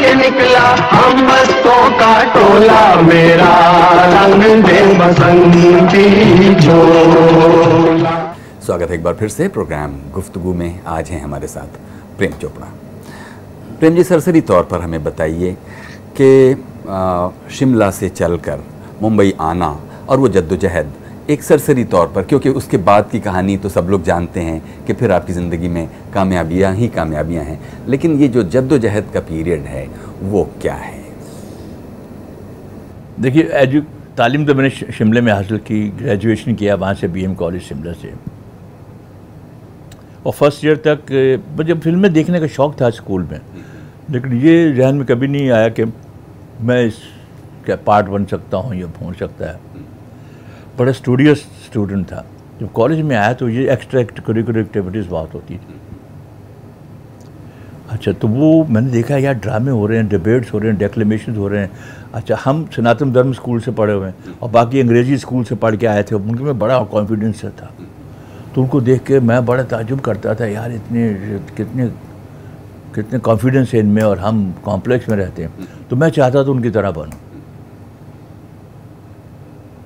के 0.00 0.14
निकला, 0.14 0.60
हम 0.90 1.18
मस्तों 1.24 1.80
का 1.98 2.12
टोला 2.34 2.80
मेरा। 3.02 3.48
रंग 4.06 4.64
दे 4.64 4.78
बसंती 4.98 5.64
स्वागत 8.66 8.88
है 8.88 8.94
एक 8.94 9.02
बार 9.04 9.14
फिर 9.14 9.28
से 9.28 9.48
प्रोग्राम 9.48 9.94
गुफ्तगू 10.14 10.54
में। 10.54 10.80
आज 10.88 11.10
हैं 11.10 11.22
हमारे 11.22 11.46
साथ 11.46 11.78
प्रेम 12.18 12.32
चोपड़ा। 12.32 12.66
प्रेम 13.78 13.94
जी, 13.94 14.04
सरसरी 14.04 14.40
तौर 14.42 14.62
पर 14.62 14.80
हमें 14.80 15.02
बताइए 15.04 15.56
कि 16.20 16.30
शिमला 17.56 17.90
से 17.90 18.08
चलकर 18.10 18.64
मुंबई 19.02 19.34
आना 19.40 19.70
और 20.08 20.18
वो 20.18 20.28
जद्दोजहद 20.28 20.92
एक 21.30 21.42
सरसरी 21.42 21.84
तौर 21.84 22.06
पर, 22.08 22.22
क्योंकि 22.22 22.48
उसके 22.50 22.76
बाद 22.78 23.08
की 23.10 23.20
कहानी 23.20 23.56
तो 23.56 23.68
सब 23.68 23.88
लोग 23.90 24.02
जानते 24.04 24.40
हैं 24.40 24.84
कि 24.86 24.92
फिर 24.92 25.12
आपकी 25.12 25.32
ज़िंदगी 25.32 25.68
में 25.68 25.88
कामयाबियाँ 26.14 26.74
ही 26.74 26.88
कामयाबियाँ 26.88 27.44
हैं। 27.44 27.86
लेकिन 27.88 28.18
ये 28.20 28.28
जो 28.28 28.42
जद्दोजहद 28.44 29.10
का 29.14 29.20
पीरियड 29.20 29.62
है, 29.64 29.86
वो 30.22 30.44
क्या 30.62 30.74
है? 30.74 30.98
देखिए, 33.20 33.42
एजु, 33.54 33.80
तालीम 34.16 34.44
तो 34.46 34.54
मैंने 34.54 34.70
शिमले 34.70 35.20
में 35.20 35.32
हासिल 35.32 35.58
की, 35.58 35.88
ग्रेजुएशन 35.90 36.54
किया 36.54 36.74
वहाँ 36.74 36.94
से 36.94 37.08
बीएम 37.08 37.34
कॉलेज 37.34 37.62
शिमला 37.62 37.92
से। 37.92 38.12
और 40.26 40.32
फ़र्स्ट 40.32 40.64
ईयर 40.64 40.76
तक, 40.86 41.46
मुझे 41.56 41.74
फ़िल्में 41.74 42.12
देखने 42.12 42.40
का 42.40 42.46
शौक़ 42.48 42.74
था 42.80 42.90
स्कूल 42.90 43.28
में। 43.30 43.40
लेकिन 44.10 44.32
ये 44.40 44.72
जहन 44.72 44.94
में 44.94 45.06
कभी 45.06 45.28
नहीं 45.28 45.50
आया 45.50 45.68
कि 45.68 45.84
मैं 45.84 46.84
इस, 46.86 46.98
क्या 47.64 47.76
पार्ट 47.86 48.06
बन 48.06 48.24
सकता 48.24 48.56
हूँ 48.56 48.74
या 48.74 48.86
हो 49.02 49.12
सकता 49.12 49.50
है। 49.50 49.88
बड़ा 50.80 50.92
स्टूडियस 50.92 51.38
स्टूडेंट 51.38 52.06
था। 52.06 52.24
जब 52.60 52.72
कॉलेज 52.72 53.00
में 53.00 53.16
आया 53.16 53.32
तो 53.32 53.48
ये 53.48 53.72
एक्स्ट्रा 53.72 54.02
करिकुलर 54.02 54.58
एक्टिविटीज़ 54.58 55.08
बहुत 55.08 55.34
होती 55.34 55.56
थी। 55.56 55.80
अच्छा 57.90 58.12
तो 58.12 58.28
वो 58.28 58.64
मैंने 58.64 58.90
देखा, 58.90 59.16
यार 59.16 59.34
ड्रामे 59.34 59.70
हो 59.70 59.86
रहे 59.86 59.98
हैं 59.98 60.08
डिबेट्स 60.08 60.52
हो 60.54 60.58
रहे 60.58 60.70
हैं 60.70 60.78
डेक्लेमेशन 60.78 61.36
हो 61.36 61.48
रहे 61.48 61.60
हैं। 61.60 61.70
अच्छा 62.14 62.38
हम 62.44 62.68
सनातन 62.76 63.12
धर्म 63.12 63.32
स्कूल 63.32 63.60
से 63.60 63.70
पढ़े 63.70 63.92
हुए 63.92 64.06
हैं 64.06 64.38
और 64.42 64.50
बाकी 64.50 64.80
अंग्रेज़ी 64.80 65.18
स्कूल 65.18 65.44
से 65.44 65.54
पढ़ 65.54 65.76
के 65.76 65.86
आए 65.86 66.02
थे। 66.02 66.14
उनके 66.14 66.44
में 66.44 66.58
बड़ा 66.58 66.82
कॉन्फिडेंस 66.84 67.44
था। 67.44 67.70
तो 68.54 68.62
उनको 68.62 68.80
देख 68.80 69.02
के 69.02 69.20
मैं 69.20 69.46
बड़ा 69.46 69.62
ताजुब 69.62 70.00
करता 70.00 70.34
था, 70.34 70.46
यार, 70.46 70.72
इतने, 70.72 71.14
कितने 71.56 71.86
कितने 72.94 73.18
कॉन्फिडेंस 73.18 73.72
है 73.72 73.80
इनमें 73.80 74.02
और 74.02 74.18
हम 74.18 74.54
कॉम्प्लेक्स 74.64 75.08
में 75.08 75.16
रहते 75.16 75.42
हैं। 75.42 75.68
तो 75.90 75.96
मैं 75.96 76.10
चाहता 76.10 76.44
था 76.44 76.50
उनकी 76.50 76.70
तरह 76.70 76.90
बनूं। 76.90 77.29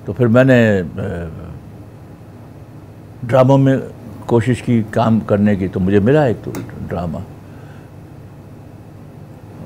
तो 0.06 0.12
फिर 0.12 0.28
मैंने 0.28 0.58
ड्रामा 3.24 3.56
में 3.56 3.78
कोशिश 4.28 4.60
की 4.60 4.82
काम 4.92 5.20
करने 5.20 5.56
की 5.56 5.68
तो 5.68 5.80
मुझे 5.80 6.00
मिला 6.00 6.26
एक 6.26 6.42
तो 6.42 6.52
ड्रामा। 6.88 7.18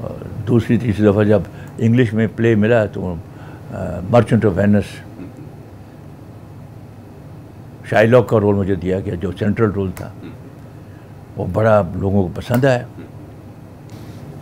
और 0.03 0.27
दूसरी, 0.47 0.79
तीसरी 0.79 1.07
दफ़ा 1.07 1.25
जब 1.25 1.47
इंग्लिश 1.81 2.13
में 2.15 2.29
प्ले 2.37 2.55
मिला 2.57 2.85
तो 2.87 3.15
मर्चेंट 4.11 4.45
ऑफ़ 4.45 4.55
वेनस। 4.55 4.85
शाइलॉक 7.91 8.29
का 8.29 8.39
रोल 8.39 8.55
मुझे 8.55 8.77
दिया 8.77 9.01
गया, 9.01 9.15
जो 9.15 9.33
सेंट्रल 9.33 9.71
रोल 9.71 9.91
था। 9.91 10.13
वो 11.37 11.45
बड़ा 11.47 11.81
लोगों 11.97 12.23
को 12.23 12.29
पसंद 12.35 12.67
आया। 12.67 12.87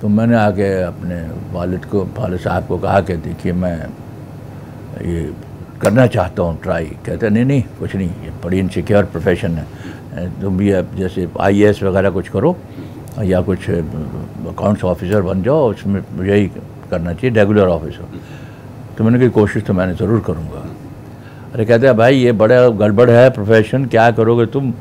तो 0.00 0.09
मैंने 0.09 0.37
आके 0.37 0.71
अपने 0.83 1.21
वालिद 1.53 1.85
को 1.85 2.05
वालिद 2.19 2.41
साहब 2.41 2.67
को 2.67 2.79
कहा 2.79 3.00
कि, 3.00 3.17
देखिए, 3.17 3.53
मैं, 3.53 3.76
ये 5.03 5.33
करना 5.76 6.06
चाहता 6.06 6.42
हूँ 6.42 6.61
ट्राई 6.62 6.85
कहते, 7.06 7.28
नहीं 7.30 7.45
नहीं, 7.45 7.62
कुछ 7.78 7.95
नहीं, 7.97 8.09
ये 8.25 8.30
बड़ी 8.45 8.59
इनसिक्योर 8.59 9.04
प्रोफेशन 9.06 9.59
है। 9.59 9.66
तुम 10.40 10.56
भी 10.56 10.71
अब 10.73 10.95
जैसे 10.97 11.28
आईएएस 11.40 11.83
वगैरह 11.83 12.11
कुछ 12.11 12.28
करो, 12.28 12.56
या 13.23 13.40
कुछ 13.42 13.68
अकाउंट्स 13.71 14.85
ऑफिसर 14.85 15.23
बन 15.23 15.42
जाओ, 15.42 15.71
उसमें 15.71 16.00
यही 16.26 16.47
करना 16.90 17.12
चाहिए 17.12 17.37
रेगुलर 17.37 17.66
ऑफिसर 17.68 18.04
तो 18.97 19.04
मैंने 19.04 19.18
कही 19.18 19.28
कोशिश 19.30 19.62
तो 19.64 19.73
मैंने 19.75 19.95
ज़रूर 19.95 20.21
करूँगा। 20.26 20.64
अरे, 21.54 21.64
कहते 21.64 21.87
हैं 21.87 21.97
भाई, 21.97 22.16
ये 22.16 22.33
बड़ा 22.33 22.68
गड़बड़ 22.71 23.11
है 23.11 23.28
प्रोफेशन 23.30 23.85
क्या 23.87 24.11
करोगे 24.11 24.47
तुम? 24.47 24.73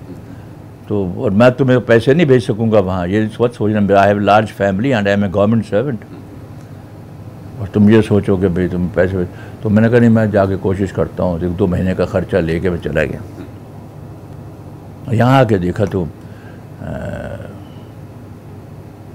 तो 0.88 1.06
और 1.20 1.32
मैं 1.32 1.52
तुम्हें 1.52 1.80
पैसे 1.86 2.14
नहीं 2.14 2.26
भेज 2.28 2.46
सकूँगा 2.46 2.80
वहाँ। 2.80 3.08
ये 3.08 3.28
सोच 3.30 3.56
सोचना 3.56 4.00
I 4.00 4.08
have 4.08 4.20
large 4.22 4.50
family 4.50 4.90
and 4.90 5.08
I 5.08 5.14
am 5.14 5.26
a 5.26 5.30
government 5.30 5.66
servant 5.66 6.00
और 7.62 7.68
तुम 7.74 7.90
ये 7.90 8.02
सोचो 8.02 8.38
कि 8.38 8.48
भाई, 8.48 8.68
तुम 8.68 8.88
पैसे 8.96 9.28
तो 9.66 9.70
मैंने 9.70 9.90
कहा, 9.90 10.00
नहीं, 10.00 10.10
मैं 10.10 10.30
जाके 10.32 10.56
कोशिश 10.62 10.92
करता 10.94 11.24
हूँ। 11.24 11.40
एक 11.42 11.56
दो 11.58 11.68
महीने 11.68 11.94
का 11.98 12.06
खर्चा 12.06 12.40
लेके 12.40 12.70
मैं 12.70 12.80
चला 12.80 13.04
गया। 13.04 13.22
यहाँ 15.12 15.40
आके 15.40 15.58
देखा 15.58 15.86
तो 15.86 16.04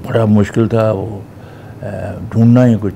बड़ा 0.07 0.25
मुश्किल 0.26 0.69
था 0.69 0.90
वो 0.92 1.23
ढूंढना 2.33 2.64
ही 2.64 2.75
कुछ। 2.76 2.95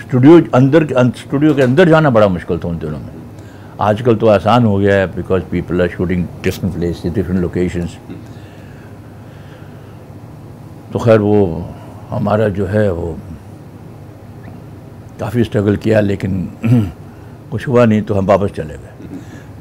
स्टूडियो 0.00 0.40
अंदर 0.54 0.84
के 0.84 0.94
स्टूडियो 1.20 1.54
के 1.54 1.62
अंदर 1.62 1.88
जाना 1.88 2.10
बड़ा 2.10 2.28
मुश्किल 2.28 2.58
था 2.58 2.68
उन 2.68 2.78
दिनों 2.78 2.98
में। 2.98 3.12
आजकल 3.80 4.16
तो 4.16 4.26
आसान 4.28 4.64
हो 4.64 4.76
गया 4.78 4.96
है 4.96 5.06
because 5.14 5.42
people 5.50 5.82
are 5.82 5.88
shooting 5.90 6.26
different 6.44 6.74
place 6.74 7.02
different 7.04 7.40
locations 7.40 7.96
तो 10.92 10.98
खैर 10.98 11.18
वो, 11.20 11.68
हमारा 12.10 12.48
जो 12.50 12.66
है 12.66 12.90
वो 12.92 13.16
काफ़ी 15.20 15.44
स्ट्रगल 15.44 15.76
किया 15.76 16.00
लेकिन 16.00 16.48
कुछ 17.50 17.66
हुआ 17.68 17.84
नहीं 17.84 18.02
तो 18.02 18.14
हम 18.14 18.26
वापस 18.26 18.50
चले 18.52 18.74
गए। 18.74 19.18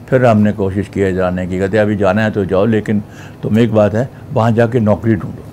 फिर 0.09 0.25
हमने 0.25 0.51
कोशिश 0.53 0.87
की 0.89 0.99
है 1.01 1.13
जाने 1.13 1.45
की 1.47 1.59
कहते 1.59 1.77
अभी 1.77 1.95
जाना 1.95 2.23
है 2.23 2.31
तो 2.31 2.45
जाओ 2.45 2.65
लेकिन 2.65 3.01
तुम 3.43 3.59
एक 3.59 3.73
बात 3.73 3.93
है 3.95 4.09
वहाँ 4.33 4.51
जाके 4.51 4.79
नौकरी 4.79 5.15
ढूंढो। 5.15 5.43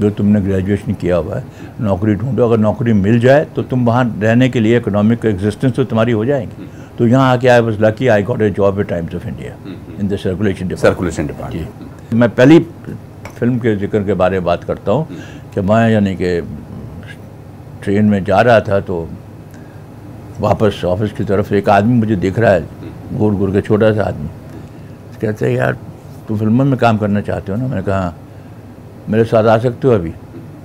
जो 0.00 0.10
तुमने 0.12 0.40
ग्रेजुएशन 0.40 0.94
किया 0.94 1.16
हुआ 1.16 1.36
है 1.36 1.44
नौकरी 1.80 2.14
ढूंढो। 2.14 2.46
अगर 2.46 2.58
नौकरी 2.58 2.92
मिल 2.94 3.18
जाए 3.20 3.44
तो 3.56 3.62
तुम 3.64 3.84
वहाँ 3.86 4.04
रहने 4.22 4.48
के 4.48 4.60
लिए 4.60 4.76
इकोनॉमिक 4.78 5.24
एग्जिस्टेंस 5.26 5.74
तो 5.76 5.84
तुम्हारी 5.84 6.12
हो 6.12 6.24
जाएगी। 6.24 6.68
तो 6.98 7.06
यहाँ 7.06 7.32
आके 7.32 7.48
I 7.48 7.60
was 7.60 7.80
lucky 7.80 8.08
I 8.08 8.22
got 8.22 8.42
a 8.42 8.50
job 8.50 8.80
at 8.80 8.88
Times 8.88 9.14
of 9.14 9.26
India 9.28 9.54
in 10.00 10.08
the 10.08 10.16
circulation 10.18 10.74
circulation 10.76 11.26
department 11.26 12.10
जी। 12.10 12.16
मैं 12.16 12.28
पहली 12.30 12.58
फ़िल्म 13.38 13.58
के 13.58 13.74
ज़िक्र 13.76 14.02
के 14.04 14.14
बारे 14.14 14.38
में 14.38 14.44
बात 14.44 14.64
करता 14.64 14.92
हूँ 14.92 15.06
कि 15.54 15.60
मैं 15.62 15.88
यानी 15.90 16.14
कि 16.16 16.40
ट्रेन 17.82 18.04
में 18.04 18.22
जा 18.24 18.40
रहा 18.40 18.60
था 18.60 18.80
तो 18.80 19.08
वापस 20.40 20.82
ऑफ़िस 20.84 21.12
की 21.12 21.24
तरफ़ 21.24 21.54
एक 21.54 21.68
आदमी 21.68 21.94
मुझे 21.94 22.16
देख 22.16 22.38
रहा 22.38 22.50
है 22.50 22.66
गुड़ 23.12 23.34
गुड़ 23.34 23.50
के 23.50 23.60
छोटा 23.60 23.92
सा 23.92 24.02
आदमी। 24.02 24.28
कहते 25.20 25.46
हैं 25.46 25.56
यार 25.56 25.76
तुम 26.28 26.38
फ़िल्मों 26.38 26.64
में 26.64 26.78
काम 26.78 26.98
करना 26.98 27.20
चाहते 27.20 27.52
हो 27.52 27.58
ना? 27.58 27.66
मैंने 27.66 27.82
कहा 27.82 28.00
"हाँ।" 28.00 28.16
मेरे 29.08 29.24
साथ 29.24 29.44
आ 29.44 29.58
सकते 29.58 29.88
हो 29.88 29.94
अभी? 29.94 30.12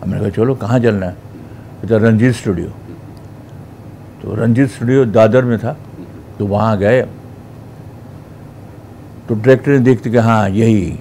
मैंने 0.08 0.20
कहा 0.20 0.30
चलो 0.30 0.56
कहाँ 0.56 0.80
चलना 0.80 1.06
है? 1.06 1.16
कहता 1.82 1.98
रंजीत 1.98 2.36
स्टूडियो। 2.36 2.68
तो 4.22 4.36
रंजीत 4.36 4.70
स्टूडियो 4.70 5.06
दादर 5.06 5.46
में 5.46 5.58
था 5.60 5.78
तो 6.40 6.46
वहाँ 6.48 6.78
गए। 6.78 7.02
तो 9.30 9.36
डायरेक्टर 9.36 9.72
ने 9.72 9.80
देखते 9.80 10.10
कि 10.10 10.18
हाँ 10.18 10.50
यही 10.50 11.00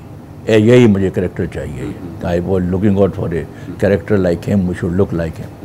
ए, 0.48 0.58
यही 0.58 0.86
मुझे 0.86 1.10
करेक्टर 1.10 1.46
चाहिए। 1.46 1.94
I 2.26 2.40
was 2.40 2.64
looking 2.64 2.98
out 2.98 3.12
for 3.12 3.34
a 3.34 3.46
character 3.80 4.16
like 4.16 4.40
him 4.46 4.68
we 4.68 4.74
should 4.74 4.92
look 4.92 5.12
like 5.14 5.34
him 5.36 5.59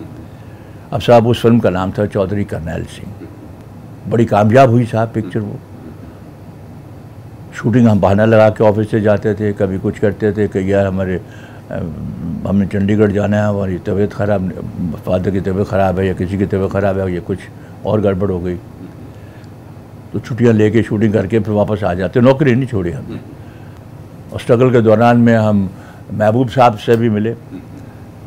अब 0.96 1.02
साहब, 1.02 1.28
उस 1.28 1.42
फ़िल्म 1.42 1.60
का 1.60 1.70
नाम 1.70 1.92
था 1.92 2.06
चौधरी 2.08 2.44
करनैल 2.46 2.84
सिंह। 2.88 3.28
बड़ी 4.08 4.26
कामयाब 4.26 4.70
हुई 4.70 4.86
साहब 4.86 5.10
पिक्चर 5.12 5.40
वो। 5.40 5.60
शूटिंग 7.54 7.88
हम 7.88 8.00
बहाना 8.00 8.26
लगा 8.26 8.50
के 8.50 8.64
ऑफ़िस 8.64 8.90
से 8.92 9.02
जाते 9.02 9.34
थे, 9.36 9.52
कभी 9.54 9.78
कुछ 9.80 10.00
करते 10.00 10.32
थे 10.32 10.48
कि 10.48 10.72
यार 10.72 10.86
हमारे 10.86 11.20
हमने 12.48 12.66
चंडीगढ़ 12.68 13.12
जाना 13.12 13.38
है, 13.38 13.48
हमारी 13.48 13.78
तबीयत 13.84 14.14
ख़राब 14.14 14.52
फादर 15.06 15.32
की 15.32 15.42
तबीयत 15.42 15.68
ख़राब 15.68 16.00
है 16.00 16.08
या 16.08 16.14
किसी 16.14 16.38
की 16.38 16.46
तबीयत 16.46 16.72
ख़राब 16.72 17.00
है, 17.00 17.12
या 17.14 17.22
कुछ 17.22 17.40
और 17.86 18.02
गड़बड़ 18.02 18.32
हो 18.32 18.40
गई। 18.40 18.56
तो 20.14 20.20
छुट्टियाँ 20.20 20.54
लेके 20.54 20.84
शूटिंग 20.84 21.14
करके 21.14 21.40
फिर 21.40 21.54
वापस 21.54 21.84
आ 21.84 21.94
जाते, 21.94 22.22
नौकरी 22.22 22.56
नहीं 22.56 22.68
छोड़ी 22.68 22.92
हमने। 22.92 23.20
और 24.32 24.40
स्ट्रगल 24.40 24.72
के 24.72 24.82
दौरान 24.82 25.18
में 25.18 25.36
हम 25.36 25.70
महबूब 26.14 26.50
साहब 26.50 26.78
से 26.78 26.98
भी 26.98 27.10
मिले। 27.10 27.36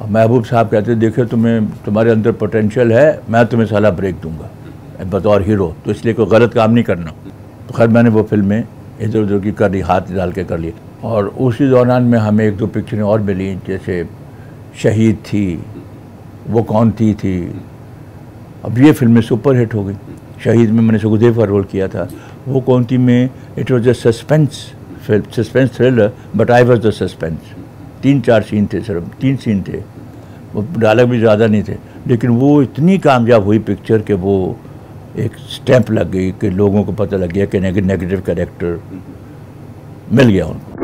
महबूब 0.07 0.45
साहब 0.45 0.69
कहते, 0.69 0.95
देखे, 0.95 1.25
तुम्हें, 1.25 1.67
तुम्हारे 1.85 2.11
अंदर 2.11 2.33
पोटेंशियल 2.33 2.93
है, 2.93 3.21
मैं 3.31 3.45
तुम्हें 3.47 3.67
साला 3.67 3.91
ब्रेक 3.91 4.21
दूँगा। 4.23 4.51
बतौर 5.05 5.43
हीरो 5.43 5.75
तो 5.85 5.91
इसलिए 5.91 6.15
कोई 6.15 6.27
गलत 6.27 6.55
काम 6.55 6.73
नहीं 6.73 6.85
करना। 6.85 7.13
तो 7.69 7.75
खैर, 7.77 7.89
मैंने 7.89 8.11
वो 8.11 8.23
फ़िल्में 8.23 8.65
इधर 9.01 9.19
उधर 9.19 9.39
की 9.39 9.53
कर 9.53 9.71
ली 9.71 9.81
हाथ 9.81 10.13
डाल 10.13 10.33
के 10.33 10.45
कर 10.45 10.59
ली। 10.59 10.73
और 11.05 11.27
उसी 11.29 11.69
दौरान 11.71 12.03
में 12.03 12.19
हमें 12.19 12.45
एक 12.47 12.57
दो 12.57 12.67
पिक्चरें 12.67 13.03
और 13.03 13.21
मिली, 13.21 13.55
जैसे 13.67 14.07
शहीद 14.83 15.17
थी, 15.27 15.63
वो 16.49 16.63
कौन 16.63 16.91
थी 16.91 17.13
थी। 17.15 17.37
अब 18.65 18.79
ये 18.79 18.93
फ़िल्में 18.93 19.21
सुपर 19.23 19.57
हिट 19.57 19.75
हो 19.75 19.85
गई। 19.85 19.95
शहीद 20.45 20.71
में 20.71 20.83
मैंने 20.83 20.99
सुखदेव 20.99 21.37
का 21.39 21.45
रोल 21.45 21.65
किया 21.65 21.89
था। 21.89 22.09
वो 22.49 22.61
कौन 22.61 22.85
थी, 22.85 22.99
में 22.99 23.31
it 23.59 23.71
was 23.71 23.89
a 23.89 23.93
suspense 23.93 24.67
film 25.07 25.31
suspense 25.37 25.77
thriller 25.77 26.13
but 26.37 26.51
I 26.51 26.63
was 26.63 26.81
the 26.81 26.91
suspense 26.91 27.39
तीन 28.03 28.21
चार 28.21 28.43
सीन 28.43 28.67
थे 28.73 28.81
सिर्फ़ 28.81 29.05
तीन 29.21 29.37
सीन 29.37 29.63
थे। 29.63 29.83
वो 30.55 30.65
डायलॉग 30.79 31.09
भी 31.11 31.19
ज़्यादा 31.19 31.47
नहीं 31.47 31.63
थे 31.63 31.77
लेकिन 32.07 32.31
वो 32.31 32.63
इतनी 32.63 32.99
कामयाब 32.99 33.45
हुई 33.45 33.59
पिक्चर 33.59 34.03
कि 34.03 34.15
वो 34.15 34.57
एक 35.17 35.37
स्टैंप 35.37 35.91
लग 35.91 36.11
गई 36.11 36.31
कि 36.33 36.51
लोगों 36.51 36.85
को 36.85 36.93
पता 36.93 37.17
लग 37.17 37.33
गया 37.33 37.47
कि 37.47 37.61
नेगेटिव 37.61 38.23
कैरेक्टर 38.27 38.81
मिल 40.13 40.29
गया 40.29 40.47
उनको। 40.47 40.77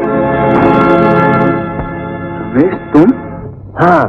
तुम? 2.93 3.13
हाँ। 3.81 4.05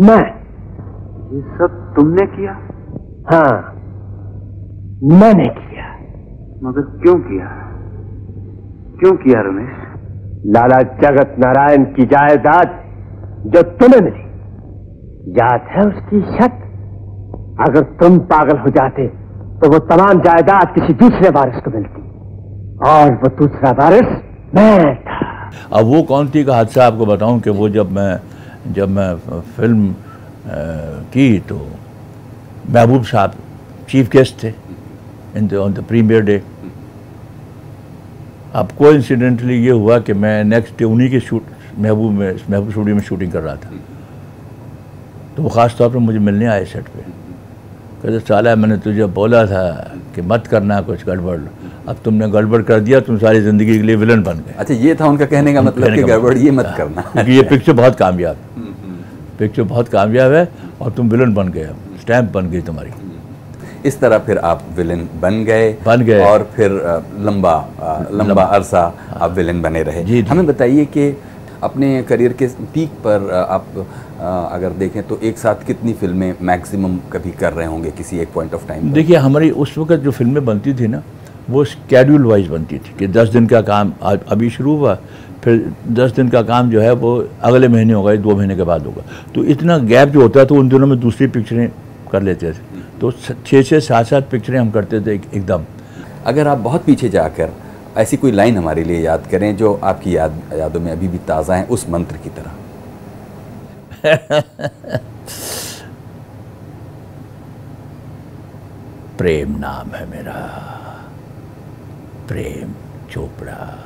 मैं। 0.00 0.22
ये 1.32 1.40
सब 1.58 1.92
तुमने 1.96 2.26
किया? 2.26 2.52
हाँ। 3.30 3.74
मैंने 5.20 5.48
किया। 5.48 5.86
मगर 6.62 6.82
क्यों 7.02 7.14
किया? 7.20 7.46
क्यों 9.00 9.12
किया 9.16 9.40
रमेश? 9.40 9.87
लाला 10.46 10.78
जगत 11.00 11.34
नारायण 11.38 11.84
की 11.94 12.04
जायदाद 12.06 12.68
जो 13.46 13.62
तुम्हें 13.78 14.00
मिली। 14.00 14.26
याद 15.38 15.66
है 15.70 15.86
उसकी 15.86 16.20
शर्त 16.28 16.58
अगर 17.60 17.82
तुम 18.00 18.18
पागल 18.28 18.58
हो 18.58 18.70
जाते 18.76 19.06
तो 19.60 19.68
वो 19.70 19.78
तमाम 19.86 20.20
जायदाद 20.22 20.74
किसी 20.74 20.92
दूसरे 20.96 21.30
वारिस 21.30 21.62
को 21.62 21.70
मिलती, 21.70 22.02
और 22.88 23.12
वो 23.14 23.28
दूसरा 23.38 23.70
वारिस 23.78 24.08
मैं 24.54 24.94
था। 25.04 25.50
अब 25.72 25.86
वो 25.86 26.02
कौन 26.04 26.28
थी 26.34 26.44
का 26.44 26.54
हादसा 26.54 26.86
आपको 26.86 27.06
बताऊँ 27.06 27.40
कि 27.40 27.50
वो 27.52 27.68
जब 27.70 27.90
मैं 27.92 28.20
जब 28.74 28.88
मैं 28.90 29.14
फ़िल्म 29.56 29.94
की 31.12 31.38
तो 31.48 31.58
महबूब 32.70 33.02
साहब 33.04 33.32
चीफ 33.88 34.10
गेस्ट 34.10 34.42
थे 34.44 34.52
in 35.36 35.56
on 35.56 35.72
the 35.72 35.84
premiere 35.88 36.22
day. 36.24 36.42
अब 38.54 38.68
को 38.78 38.90
इंसिडेंटली 38.92 39.56
ये 39.64 39.70
हुआ 39.72 39.98
कि 39.98 40.12
मैं 40.14 40.44
नेक्स्ट 40.44 40.78
डे 40.78 40.84
उन्हीं 40.84 41.10
के 41.10 41.20
शूट 41.20 41.42
महबूब 41.78 42.12
में 42.12 42.34
महबूब 42.50 42.70
स्टूडियो 42.70 42.96
में 42.96 43.02
शूटिंग 43.02 43.32
कर 43.32 43.40
रहा 43.40 43.54
था। 43.56 43.70
तो 45.36 45.42
वो 45.42 45.48
ख़ास 45.48 45.74
तौर 45.78 45.90
पर 45.90 45.98
मुझे 45.98 46.18
मिलने 46.18 46.46
आए 46.46 46.64
सेट 46.64 46.84
पे। 46.84 47.00
कहते 48.02 48.18
साला 48.20 48.54
मैंने 48.56 48.76
तुझे 48.78 49.06
बोला 49.12 49.44
था 49.46 49.64
कि 50.14 50.22
मत 50.22 50.46
करना 50.46 50.80
कुछ 50.80 51.04
गड़बड़। 51.06 51.38
अब 51.88 51.96
तुमने 52.04 52.28
गड़बड़ 52.30 52.62
कर 52.62 52.80
दिया 52.80 53.00
तुम 53.00 53.18
सारी 53.18 53.40
ज़िंदगी 53.40 53.76
के 53.76 53.82
लिए 53.82 53.96
विलन 53.96 54.22
बन 54.22 54.38
गए। 54.38 54.54
अच्छा 54.58 54.74
ये 54.74 54.94
था 54.94 55.06
उनका 55.06 55.26
कहने 55.26 55.52
का 55.54 55.62
मतलब 55.62 55.94
कि 55.94 56.02
गड़बड़ 56.02 56.30
मतलब। 56.30 56.44
ये 56.44 56.50
मत 56.50 56.74
करना। 56.76 57.02
क्योंकि 57.02 57.32
ये 57.32 57.42
पिक्चर 57.42 57.72
बहुत 57.72 57.96
कामयाब 57.96 58.36
पिक्चर 59.38 59.62
बहुत 59.64 59.88
कामयाब 59.88 60.32
है 60.32 60.48
और 60.80 60.92
तुम 60.92 61.08
विलन 61.08 61.34
बन 61.34 61.48
गए 61.48 61.64
अब 61.64 61.76
स्टैम्प 62.00 62.32
बन 62.32 62.50
गई 62.50 62.60
तुम्हारी। 62.62 62.90
इस 63.88 63.98
तरह 64.00 64.18
फिर 64.26 64.38
आप 64.46 64.64
विलेन 64.76 65.08
बन 65.22 65.44
गए 65.44 65.72
बन 65.86 66.02
गए। 66.02 66.24
और 66.24 66.50
फिर 66.56 66.70
लंबा 67.26 67.56
लंबा 68.14 68.42
अरसा 68.44 68.92
आप 69.12 69.32
विलेन 69.32 69.62
बने 69.62 69.82
रहे। 69.82 70.04
जी, 70.04 70.22
जी। 70.22 70.28
हमें 70.28 70.46
बताइए 70.46 70.84
कि 70.86 71.16
अपने 71.62 72.02
करियर 72.08 72.32
के 72.32 72.46
पीक 72.74 72.90
पर 73.04 73.30
आप 73.40 73.64
अगर 74.52 74.70
देखें 74.78 75.02
तो 75.08 75.18
एक 75.22 75.38
साथ 75.38 75.64
कितनी 75.66 75.92
फ़िल्में 75.94 76.34
मैक्सिमम 76.42 76.96
कभी 77.12 77.30
कर 77.40 77.52
रहे 77.52 77.66
होंगे 77.66 77.90
किसी 77.92 78.18
एक 78.18 78.32
पॉइंट 78.34 78.54
ऑफ़ 78.54 78.66
टाइम 78.68 78.92
देखिए 78.92 79.16
हमारी 79.18 79.50
उस 79.64 79.76
वक्त 79.78 80.00
जो 80.00 80.10
फ़िल्में 80.12 80.44
बनती 80.44 80.74
थी 80.74 80.86
ना 80.86 81.02
वो 81.50 81.64
स्केड्यूल 81.64 82.24
वाइज 82.26 82.48
बनती 82.48 82.78
थी 82.78 82.94
कि 82.98 83.06
दस 83.08 83.28
दिन 83.28 83.46
का 83.46 83.60
काम 83.62 83.92
आज 84.02 84.20
अभी 84.28 84.50
शुरू 84.50 84.76
हुआ 84.76 84.94
फिर 85.44 85.72
दस 85.92 86.12
दिन 86.12 86.28
का 86.28 86.42
काम 86.42 86.70
जो 86.70 86.80
है 86.80 86.92
वो 87.02 87.12
अगले 87.42 87.68
महीने 87.68 87.92
होगा 87.92 88.12
या 88.12 88.20
दो 88.20 88.36
महीने 88.36 88.56
के 88.56 88.62
बाद 88.62 88.86
होगा। 88.86 89.02
तो 89.34 89.44
इतना 89.46 89.78
गैप 89.90 90.08
जो 90.08 90.22
होता 90.22 90.40
है 90.40 90.46
तो 90.46 90.54
उन 90.54 90.68
दिनों 90.68 90.86
में 90.86 90.98
दूसरी 91.00 91.26
पिक्चरें 91.26 91.68
कर 92.12 92.22
लेते 92.22 92.52
थे। 92.52 92.86
तो 93.00 93.12
छः 93.46 93.62
छः 93.62 93.80
सात 93.80 94.06
सात 94.06 94.28
पिक्चरें 94.30 94.58
हम 94.58 94.70
करते 94.70 95.00
थे 95.00 95.14
एकदम। 95.14 95.64
अगर 96.24 96.48
आप 96.48 96.58
बहुत 96.58 96.84
पीछे 96.84 97.08
जाकर 97.08 97.50
ऐसी 97.96 98.16
कोई 98.16 98.30
लाइन 98.32 98.56
हमारे 98.56 98.84
लिए 98.84 99.00
याद 99.00 99.26
करें 99.30 99.56
जो 99.56 99.74
आपकी 99.74 100.16
याद 100.16 100.40
यादों 100.52 100.80
में 100.80 100.92
अभी 100.92 101.08
भी 101.08 101.18
ताज़ा 101.18 101.54
है 101.54 101.64
उस 101.64 101.88
मंत्र 101.88 102.16
की 102.16 102.28
तरह। 102.28 102.52
प्रेम 109.18 109.58
नाम 109.58 109.90
है 109.90 110.10
मेरा। 110.10 110.34
प्रेम 112.28 112.72
चोपड़ा। 113.12 113.84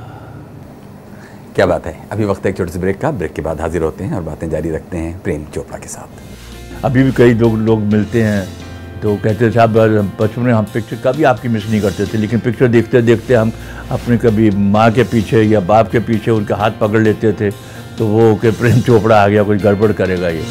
क्या 1.55 1.65
बात 1.65 1.85
है? 1.85 2.07
अभी 2.11 2.25
वक्त 2.25 2.43
है 2.43 2.51
एक 2.51 2.57
छोटे 2.57 2.71
से 2.71 2.79
ब्रेक 2.79 3.01
का। 3.01 3.11
ब्रेक 3.11 3.33
के 3.33 3.41
बाद 3.41 3.61
हाजिर 3.61 3.81
होते 3.81 4.03
हैं 4.03 4.15
और 4.15 4.21
बातें 4.21 4.49
जारी 4.49 4.71
रखते 4.71 4.97
हैं 4.97 5.19
प्रेम 5.19 5.45
चोपड़ा 5.45 5.77
के 5.77 5.87
साथ। 5.87 6.83
अभी 6.85 7.03
भी 7.03 7.11
कई 7.11 7.33
लोग 7.33 7.57
लोग 7.57 7.79
मिलते 7.79 8.23
हैं। 8.23 8.62
तो 9.03 9.15
कहते 9.23 9.47
थे, 9.47 9.51
साहब, 9.51 9.73
बचपन 10.19 10.41
में 10.41 10.51
हम 10.53 10.65
पिक्चर 10.73 10.97
कभी 11.03 11.23
आपकी 11.23 11.47
मिस 11.49 11.65
नहीं 11.69 11.81
करते 11.81 12.05
थे, 12.05 12.17
लेकिन 12.17 12.39
पिक्चर 12.39 12.67
देखते 12.67 13.01
देखते 13.01 13.33
हम 13.33 13.51
अपने 13.91 14.17
कभी 14.17 14.49
माँ 14.71 14.89
के 14.91 15.03
पीछे 15.03 15.41
या 15.43 15.59
बाप 15.61 15.91
के 15.91 15.99
पीछे 15.99 16.31
उनका 16.31 16.55
हाथ 16.55 16.79
पकड़ 16.81 17.01
लेते 17.01 17.33
थे 17.33 17.49
तो 17.97 18.07
वो 18.07 18.35
के 18.41 18.51
प्रेम 18.51 18.79
चोपड़ा 18.81 19.21
आ 19.23 19.27
गया 19.27 19.43
कुछ 19.43 19.61
गड़बड़ 19.63 19.91
करेगा 19.91 20.29
ये। 20.29 20.43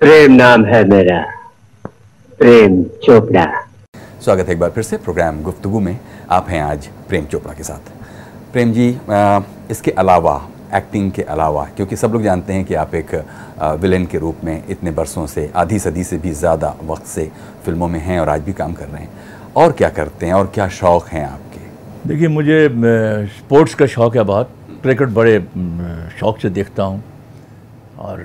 प्रेम 0.00 0.32
नाम 0.32 0.64
है 0.64 0.84
मेरा, 0.88 1.22
प्रेम 2.40 2.82
चोपड़ा। 3.04 3.65
स्वागत 4.26 4.46
है 4.46 4.52
एक 4.52 4.58
बार 4.58 4.70
फिर 4.70 4.82
से 4.84 4.96
प्रोग्राम 4.98 5.40
गुफ्तगु 5.42 5.80
में। 5.80 5.98
आप 6.30 6.48
हैं 6.48 6.60
आज 6.62 6.86
प्रेम 7.08 7.24
चोपड़ा 7.24 7.52
के 7.54 7.62
साथ। 7.62 7.90
प्रेम 8.52 8.72
जी 8.72 8.88
इसके 9.70 9.90
अलावा 9.92 10.34
एक्टिंग 10.74 11.10
के 11.12 11.22
अलावा, 11.24 11.64
क्योंकि 11.76 11.96
सब 11.96 12.12
लोग 12.12 12.22
जानते 12.22 12.52
हैं 12.52 12.64
कि 12.64 12.74
आप 12.74 12.94
एक 12.94 13.14
विलेन 13.80 14.06
के 14.06 14.18
रूप 14.18 14.40
में 14.44 14.62
इतने 14.68 14.90
बरसों 14.90 15.26
से 15.26 15.50
आधी 15.56 15.78
सदी 15.78 16.04
से 16.04 16.18
भी 16.18 16.32
ज़्यादा 16.32 16.74
वक्त 16.84 17.06
से 17.06 17.30
फ़िल्मों 17.64 17.88
में 17.88 18.00
हैं 18.00 18.18
और 18.20 18.28
आज 18.28 18.40
भी 18.42 18.52
काम 18.52 18.72
कर 18.72 18.88
रहे 18.88 19.02
हैं। 19.02 19.52
और 19.56 19.72
क्या 19.72 19.88
करते 19.90 20.26
हैं 20.26 20.34
और 20.34 20.50
क्या 20.54 20.68
शौक़ 20.70 21.08
हैं 21.10 21.24
आपके? 21.26 21.60
देखिए, 22.08 22.28
मुझे 22.28 23.28
स्पोर्ट्स 23.38 23.74
का 23.74 23.86
शौक़ 23.88 24.18
है 24.18 24.24
बहुत। 24.24 24.50
क्रिकेट 24.82 25.08
बड़े 25.10 25.38
शौक़ 26.18 26.40
से 26.40 26.50
देखता 26.50 26.82
हूँ। 26.82 27.02
और 27.98 28.18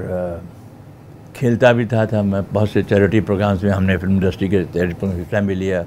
खेलता 1.41 1.71
भी 1.73 1.85
था 1.85 2.05
था। 2.05 2.21
मैं 2.23 2.43
बहुत 2.53 2.69
से 2.69 2.83
चैरिटी 2.83 3.19
प्रोग्राम्स 3.21 3.63
में 3.63 3.71
हमने 3.71 3.97
फ़िल्म 3.97 4.13
इंडस्ट्री 4.13 4.47
के 4.49 4.63
चैरिटी 4.63 4.93
प्रोग्राम 4.93 5.19
हिस्सा 5.19 5.39
भी 5.41 5.55
लिया। 5.55 5.83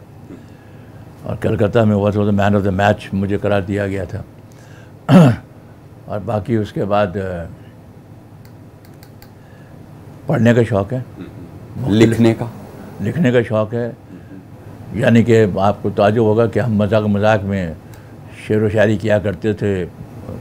और 1.26 1.36
कलकत्ता 1.42 1.84
में 1.84 1.94
हुआ 1.94 2.10
था 2.10 2.30
मैन 2.32 2.56
ऑफ़ 2.56 2.62
द 2.62 2.68
मैच 2.74 3.08
मुझे 3.14 3.38
करार 3.38 3.62
दिया 3.64 3.86
गया 3.86 4.04
था। 4.04 4.24
और 6.08 6.18
बाकी 6.20 6.56
उसके 6.56 6.84
बाद 6.84 7.12
पढ़ने 10.28 10.54
का 10.54 10.62
शौक़ 10.64 10.94
है। 10.94 11.04
लिखने 11.90 12.34
का? 12.34 12.50
लिखने 13.02 13.32
का 13.32 13.42
शौक़ 13.42 13.74
है। 13.74 13.86
यानी 14.96 15.22
कि 15.24 15.40
आपको 15.60 15.90
ताजुब 15.90 16.26
होगा 16.26 16.46
कि 16.46 16.60
हम 16.60 16.82
मज़ाक 16.82 17.04
मज़ाक 17.04 17.42
में 17.42 17.76
शेर 18.46 18.62
व 18.64 18.68
शायरी 18.70 18.96
किया 18.96 19.18
करते 19.18 19.54
थे। 19.54 19.72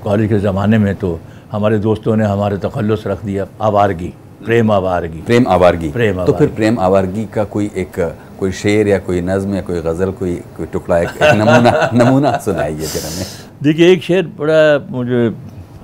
कॉलेज 0.03 0.29
के 0.29 0.39
ज़माने 0.39 0.77
में 0.77 0.93
तो 0.95 1.19
हमारे 1.51 1.79
दोस्तों 1.79 2.15
ने 2.15 2.25
हमारे 2.25 2.57
तखलस 2.57 3.03
रख 3.07 3.23
दिया 3.25 3.47
आवारगी। 3.61 4.13
प्रेम 4.45 4.71
आवारगी। 4.71 5.21
प्रेम 5.21 5.47
आवारगी। 5.47 5.89
प्रेम 5.89 6.23
तो 6.25 6.33
फिर 6.33 6.47
प्रेम 6.47 6.79
आवारगी 6.79 7.25
का 7.25 7.43
कोई 7.43 7.71
एक 7.75 7.99
कोई 8.39 8.51
शेर 8.51 8.87
या 8.87 8.97
कोई 8.99 9.21
नज्म 9.21 9.55
या 9.55 9.61
कोई 9.61 9.81
गज़ल 9.81 10.11
कोई 10.11 10.35
कोई 10.57 10.65
टुकड़ा 10.65 10.99
एक, 10.99 11.09
एक 11.09 11.35
नमूना 11.35 11.89
नमूना 11.93 12.37
सुनाइए 12.37 12.85
जरा 12.85 13.07
हमें। 13.07 13.25
देखिए 13.63 13.91
एक 13.91 14.03
शेर 14.03 14.27
बड़ा 14.39 14.87
मुझे 14.91 15.35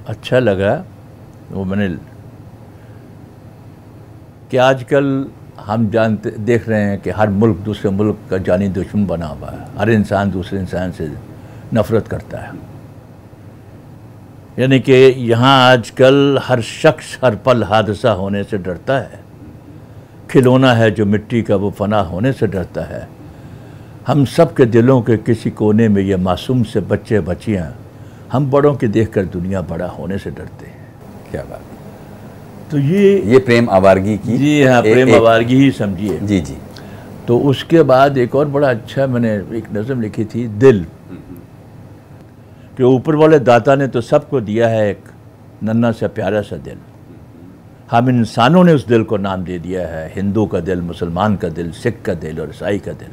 अच्छा 0.07 0.39
लगा। 0.39 0.73
वो 1.51 1.63
मैंने 1.63 1.89
कि 4.51 4.57
आजकल 4.57 5.25
हम 5.59 5.89
जानते 5.89 6.29
देख 6.29 6.69
रहे 6.69 6.81
हैं 6.81 6.99
कि 7.01 7.09
हर 7.09 7.29
मुल्क 7.29 7.57
दूसरे 7.57 7.91
मुल्क 7.91 8.19
का 8.29 8.37
जानी 8.37 8.67
दुश्मन 8.67 9.05
बना 9.05 9.25
हुआ 9.25 9.49
है। 9.49 9.65
हर 9.77 9.89
इंसान 9.89 10.31
दूसरे 10.31 10.59
इंसान 10.59 10.91
से 10.91 11.11
नफ़रत 11.73 12.07
करता 12.07 12.37
है। 12.37 12.51
यानी 14.59 14.79
कि 14.79 14.93
यहाँ 15.17 15.71
आजकल 15.71 16.39
हर 16.43 16.61
शख्स 16.61 17.19
हर 17.23 17.35
पल 17.35 17.63
हादसा 17.63 18.11
होने 18.11 18.43
से 18.43 18.57
डरता 18.57 18.99
है। 18.99 19.19
खिलौना 20.31 20.73
है 20.73 20.91
जो 20.91 21.05
मिट्टी 21.05 21.41
का 21.41 21.55
वो 21.55 21.71
फना 21.71 21.99
होने 21.99 22.33
से 22.33 22.47
डरता 22.47 22.81
है। 22.81 23.07
हम 24.07 24.25
सब 24.25 24.53
के 24.53 24.65
दिलों 24.65 25.01
के 25.01 25.17
किसी 25.17 25.49
कोने 25.49 25.87
में 25.87 26.01
ये 26.01 26.15
मासूम 26.15 26.63
से 26.63 26.79
बच्चे 26.79 27.19
बच्चियाँ 27.19 27.75
हम 28.31 28.51
बड़ों 28.51 28.75
के 28.75 28.87
देखकर 28.87 29.25
दुनिया 29.25 29.61
बड़ा 29.61 29.87
होने 29.87 30.17
से 30.17 30.31
डरते 30.31 30.65
हैं। 30.65 30.93
क्या 31.31 31.41
बात। 31.41 31.61
तो 32.71 32.77
ये 32.77 33.21
ये 33.21 33.39
प्रेम 33.39 33.69
आवारगी 33.69 34.17
की 34.17 34.37
जी 34.37 34.63
हाँ 34.63 34.81
प्रेम 34.81 35.07
एक- 35.07 35.17
आवारगी 35.17 35.55
ही 35.55 35.71
समझिए। 35.71 36.19
जी 36.19 36.39
जी। 36.39 36.57
तो 37.27 37.39
उसके 37.39 37.83
बाद 37.83 38.17
एक 38.17 38.35
और 38.35 38.47
बड़ा 38.47 38.69
अच्छा 38.69 39.07
मैंने 39.07 39.57
एक 39.57 39.63
नज़म 39.73 40.01
लिखी 40.01 40.25
थी 40.25 40.47
दिल। 40.47 40.85
कि 42.79 42.85
ऊपर 42.85 43.15
वाले 43.15 43.37
दाता 43.41 43.75
ने 43.75 43.87
तो 43.87 44.01
सबको 44.01 44.39
दिया 44.41 44.67
है 44.67 44.89
एक 44.89 44.99
नन्ना 45.63 45.91
सा 45.91 46.07
प्यारा 46.09 46.41
सा 46.41 46.57
दिल। 46.57 46.77
हम 47.91 48.09
इंसानों 48.09 48.63
ने 48.63 48.73
उस 48.73 48.85
दिल 48.87 49.03
को 49.03 49.17
नाम 49.17 49.43
दे 49.43 49.57
दिया 49.59 49.87
है 49.87 50.05
हिंदू 50.15 50.45
का 50.45 50.59
दिल 50.61 50.81
मुसलमान 50.81 51.35
का 51.35 51.49
दिल 51.49 51.71
सिख 51.75 52.01
का 52.05 52.13
दिल 52.15 52.39
और 52.39 52.49
ईसाई 52.49 52.79
का 52.79 52.91
दिल। 52.93 53.09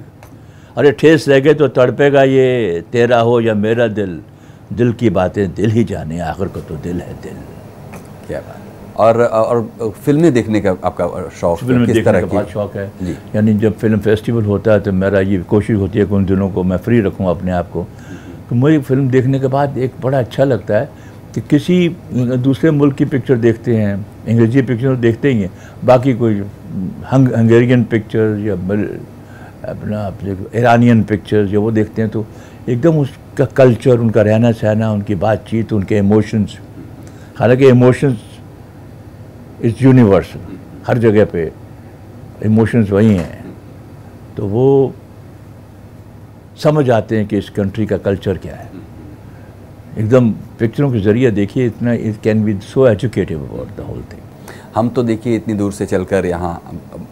अरे 0.77 0.93
ठेस 0.93 1.29
रह 1.29 1.41
गए 1.41 1.55
तो 1.55 1.69
तड़पेगा 1.69 2.23
ये 2.23 2.85
तेरा 2.93 3.21
हो 3.21 3.41
या 3.41 3.55
मेरा 3.57 3.87
दिल। 3.91 4.21
दिल 4.73 4.93
की 4.93 5.11
बातें 5.11 5.55
दिल 5.55 5.71
ही 5.71 5.85
जाने 5.85 6.21
आखिर 6.21 6.49
को 6.49 6.61
तो 6.61 6.77
दिल 6.85 7.01
है 7.01 7.15
दिल। 7.23 7.43
क्या 8.27 8.41
बात 8.41 8.99
और 8.99 9.23
और 9.23 9.93
फ़िल्में 10.05 10.33
देखने 10.35 10.61
का 10.61 10.77
आपका 10.85 11.29
शौक 11.41 11.59
फ़िल्म 11.59 11.87
किस 11.87 12.05
तरह 12.05 12.21
का 12.21 12.27
बहुत 12.27 12.51
शौक 12.51 12.77
है। 12.77 12.91
यानी 13.35 13.55
जब 13.57 13.77
फ़िल्म 13.79 13.99
फेस्टिवल 14.01 14.45
होता 14.45 14.73
है 14.73 14.81
तो 14.81 14.93
मेरा 14.95 15.21
ये 15.23 15.39
कोशिश 15.51 15.77
होती 15.79 15.99
है 15.99 16.07
कि 16.07 16.15
उन 16.15 16.25
दिनों 16.25 16.51
को 16.51 16.63
मैं 16.63 16.77
फ्री 16.79 17.01
रखूँ 17.01 17.31
अपने 17.31 17.53
आप 17.53 17.71
को। 17.71 17.87
तो 18.49 18.55
मुझे 18.55 18.79
फ़िल्म 18.79 19.09
देखने 19.11 19.39
के 19.41 19.47
बाद 19.47 19.79
एक 19.79 19.93
बड़ा 20.03 20.19
अच्छा 20.19 20.45
लगता 20.45 20.79
है 20.79 20.89
कि 21.35 21.41
किसी 21.51 21.89
दूसरे 22.13 22.71
मुल्क 22.71 22.95
की 22.97 23.05
पिक्चर 23.05 23.37
देखते 23.37 23.77
हैं, 23.77 23.95
अंग्रेज़ी 24.29 24.63
पिक्चर 24.63 24.95
तो 24.95 25.01
देखते 25.01 25.29
ही 25.29 25.41
हैं, 25.41 25.51
बाकी 25.85 26.15
कोई 26.15 26.35
हंग, 27.13 27.33
हंगेरियन 27.35 27.85
पिक्चर 27.85 28.39
या 28.47 28.55
अपना, 28.55 30.07
अपने 30.07 30.59
ईरानियन 30.61 31.03
पिक्चर 31.05 31.45
जो 31.47 31.63
वो 31.63 31.71
देखते 31.71 32.03
हैं 32.03 32.11
तो 32.11 32.27
एकदम 32.69 32.99
उसका 32.99 33.45
कल्चर 33.57 33.99
उनका 33.99 34.23
रहना 34.23 34.53
सहना, 34.53 34.91
उनकी 34.93 35.15
बातचीत, 35.17 35.73
उनके 35.73 35.99
इमोशंस 35.99 36.59
हालाँकि 37.39 37.69
इमोशंस 37.69 38.19
इज़ 39.65 39.85
यूनिवर्सल 39.85 40.57
हर 40.87 40.99
जगह 40.99 41.25
पे 41.33 41.51
इमोशंस 42.45 42.91
वही 42.91 43.15
हैं 43.17 43.45
तो 44.37 44.47
वो 44.47 44.95
समझ 46.59 46.89
आते 46.91 47.17
हैं 47.17 47.27
कि 47.27 47.39
इस 47.39 47.49
कंट्री 47.51 47.87
का 47.87 47.97
कल्चर 47.99 48.39
क्या 48.39 48.55
है। 48.55 48.71
एकदम 49.99 50.31
पिक्चरों 50.59 50.91
के 50.93 51.01
ज़रिए 51.01 51.31
देखिए 51.31 51.67
इतना 51.67 51.93
it 51.93 52.21
can 52.23 52.45
be 52.45 52.59
so 52.65 52.87
educative 52.89 53.45
about 53.45 53.77
the 53.77 53.87
whole 53.89 54.03
thing 54.13 54.21
हम 54.77 54.89
तो 54.89 55.03
देखिए 55.03 55.37
इतनी 55.37 55.55
दूर 55.55 55.73
से 55.73 55.87
चलकर 55.87 56.27
यहाँ 56.27 56.61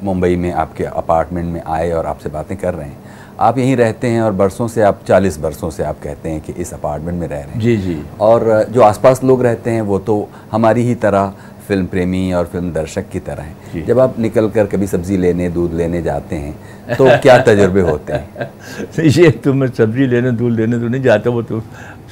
मुंबई 0.03 0.37
में 0.37 0.53
आपके 0.53 0.85
अपार्टमेंट 0.85 1.53
में 1.53 1.63
आए 1.63 1.91
और 1.91 2.07
आपसे 2.07 2.29
बातें 2.29 2.57
कर 2.57 2.75
रहे 2.75 2.89
हैं। 2.89 3.13
आप 3.41 3.59
यहीं 3.59 3.77
रहते 3.77 4.07
हैं 4.07 4.21
और 4.23 4.33
बरसों 4.33 4.67
से 4.69 4.83
आप 4.83 5.05
40 5.05 5.39
बरसों 5.39 5.71
से 5.71 5.83
आप 5.85 6.01
कहते 6.03 6.29
हैं 6.29 6.41
कि 6.41 6.53
इस 6.53 6.73
अपार्टमेंट 6.75 7.21
में 7.21 7.27
रह 7.29 7.37
रहे 7.37 7.53
हैं। 7.53 7.61
जी 7.61 7.77
जी। 7.77 7.99
और 8.21 8.67
जो 8.71 8.83
आसपास 8.83 9.23
लोग 9.25 9.43
रहते 9.43 9.71
हैं 9.71 9.83
वो 9.83 9.99
तो 9.99 10.29
हमारी 10.53 10.83
ही 10.83 10.95
तरह 10.97 11.33
फ़िल्म 11.69 11.87
प्रेमी 11.87 12.33
और 12.33 12.47
फ़िल्म 12.47 12.73
दर्शक 12.73 13.09
की 13.11 13.21
तरह 13.21 13.43
हैं। 13.43 13.85
जब 13.87 13.99
आप 13.99 14.19
निकल 14.19 14.49
कर 14.51 14.67
कभी 14.67 14.87
सब्ज़ी 14.87 15.17
लेने 15.17 15.49
दूध 15.51 15.75
लेने 15.75 16.03
जाते 16.03 16.37
हैं 16.37 16.97
तो 16.97 17.05
क्या 17.23 17.39
तजुर्बे 17.43 17.81
होते 17.81 18.13
हैं? 18.13 18.51
ये 19.09 19.31
तो 19.31 19.53
मैं 19.55 19.69
सब्ज़ी 19.69 20.07
लेने 20.07 20.31
दूध 20.33 20.53
लेने 20.53 20.79
तो 20.79 20.89
नहीं 20.89 21.03
जाता 21.03 21.31
वो 21.31 21.43
तो 21.43 21.63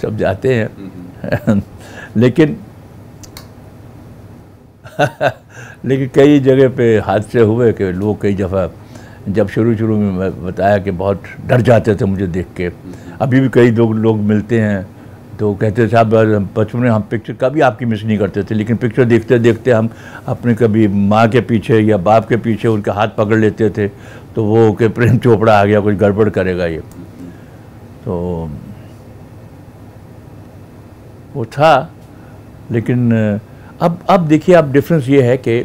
सब 0.03 0.17
जाते 0.17 0.55
हैं। 0.55 1.63
लेकिन 2.17 2.57
लेकिन 5.85 6.11
कई 6.15 6.41
जगह 6.41 6.69
पे 6.77 6.97
हादसे 7.01 7.41
हुए 7.41 7.73
कि 7.73 7.93
लोग 7.93 8.21
कई 8.23 8.35
दफ़ा 8.35 8.71
जब 9.29 9.49
शुरू 9.49 9.77
शुरू 9.77 9.97
में 9.99 10.11
मैं 10.13 10.31
बताया 10.45 10.79
कि 10.79 10.91
बहुत 10.91 11.23
डर 11.47 11.61
जाते 11.61 11.95
थे 11.95 12.05
मुझे 12.05 12.27
देख 12.27 12.47
के। 12.57 12.71
अभी 13.21 13.41
भी 13.41 13.49
कई 13.49 13.71
लोग 13.71 13.95
लोग 13.95 14.19
मिलते 14.31 14.61
हैं 14.61 14.87
तो 15.39 15.53
कहते 15.55 15.83
थे 15.83 15.89
साहब, 15.89 16.15
बचपन 16.57 16.79
में 16.79 16.89
हम 16.91 17.03
पिक्चर 17.11 17.33
कभी 17.41 17.61
आपकी 17.61 17.85
मिस 17.85 18.03
नहीं 18.05 18.19
करते 18.19 18.43
थे, 18.43 18.55
लेकिन 18.55 18.77
पिक्चर 18.77 19.05
देखते 19.05 19.39
देखते 19.39 19.71
हम 19.71 19.89
अपने 20.29 20.55
कभी 20.55 20.87
माँ 20.89 21.29
के 21.29 21.41
पीछे 21.43 21.79
या 21.81 21.97
बाप 21.99 22.29
के 22.29 22.37
पीछे 22.39 22.69
उनके 22.69 22.91
हाथ 22.91 23.09
पकड़ 23.19 23.39
लेते 23.39 23.71
थे 23.71 23.89
तो 24.35 24.45
वो 24.45 24.73
कि 24.73 24.89
प्रेम 24.91 25.19
चोपड़ा 25.19 25.59
आ 25.61 25.65
गया 25.65 25.81
कुछ 25.81 25.95
गड़बड़ 25.97 26.29
करेगा 26.31 26.67
ये। 26.67 26.79
तो 28.05 28.49
वो 31.35 31.45
था, 31.47 31.93
लेकिन, 32.73 33.11
अब 33.81 33.99
अब 34.11 34.27
देखिए, 34.29 34.55
अब 34.55 34.73
डिफरेंस 34.73 35.09
ये 35.09 35.23
है 35.23 35.37
कि 35.39 35.61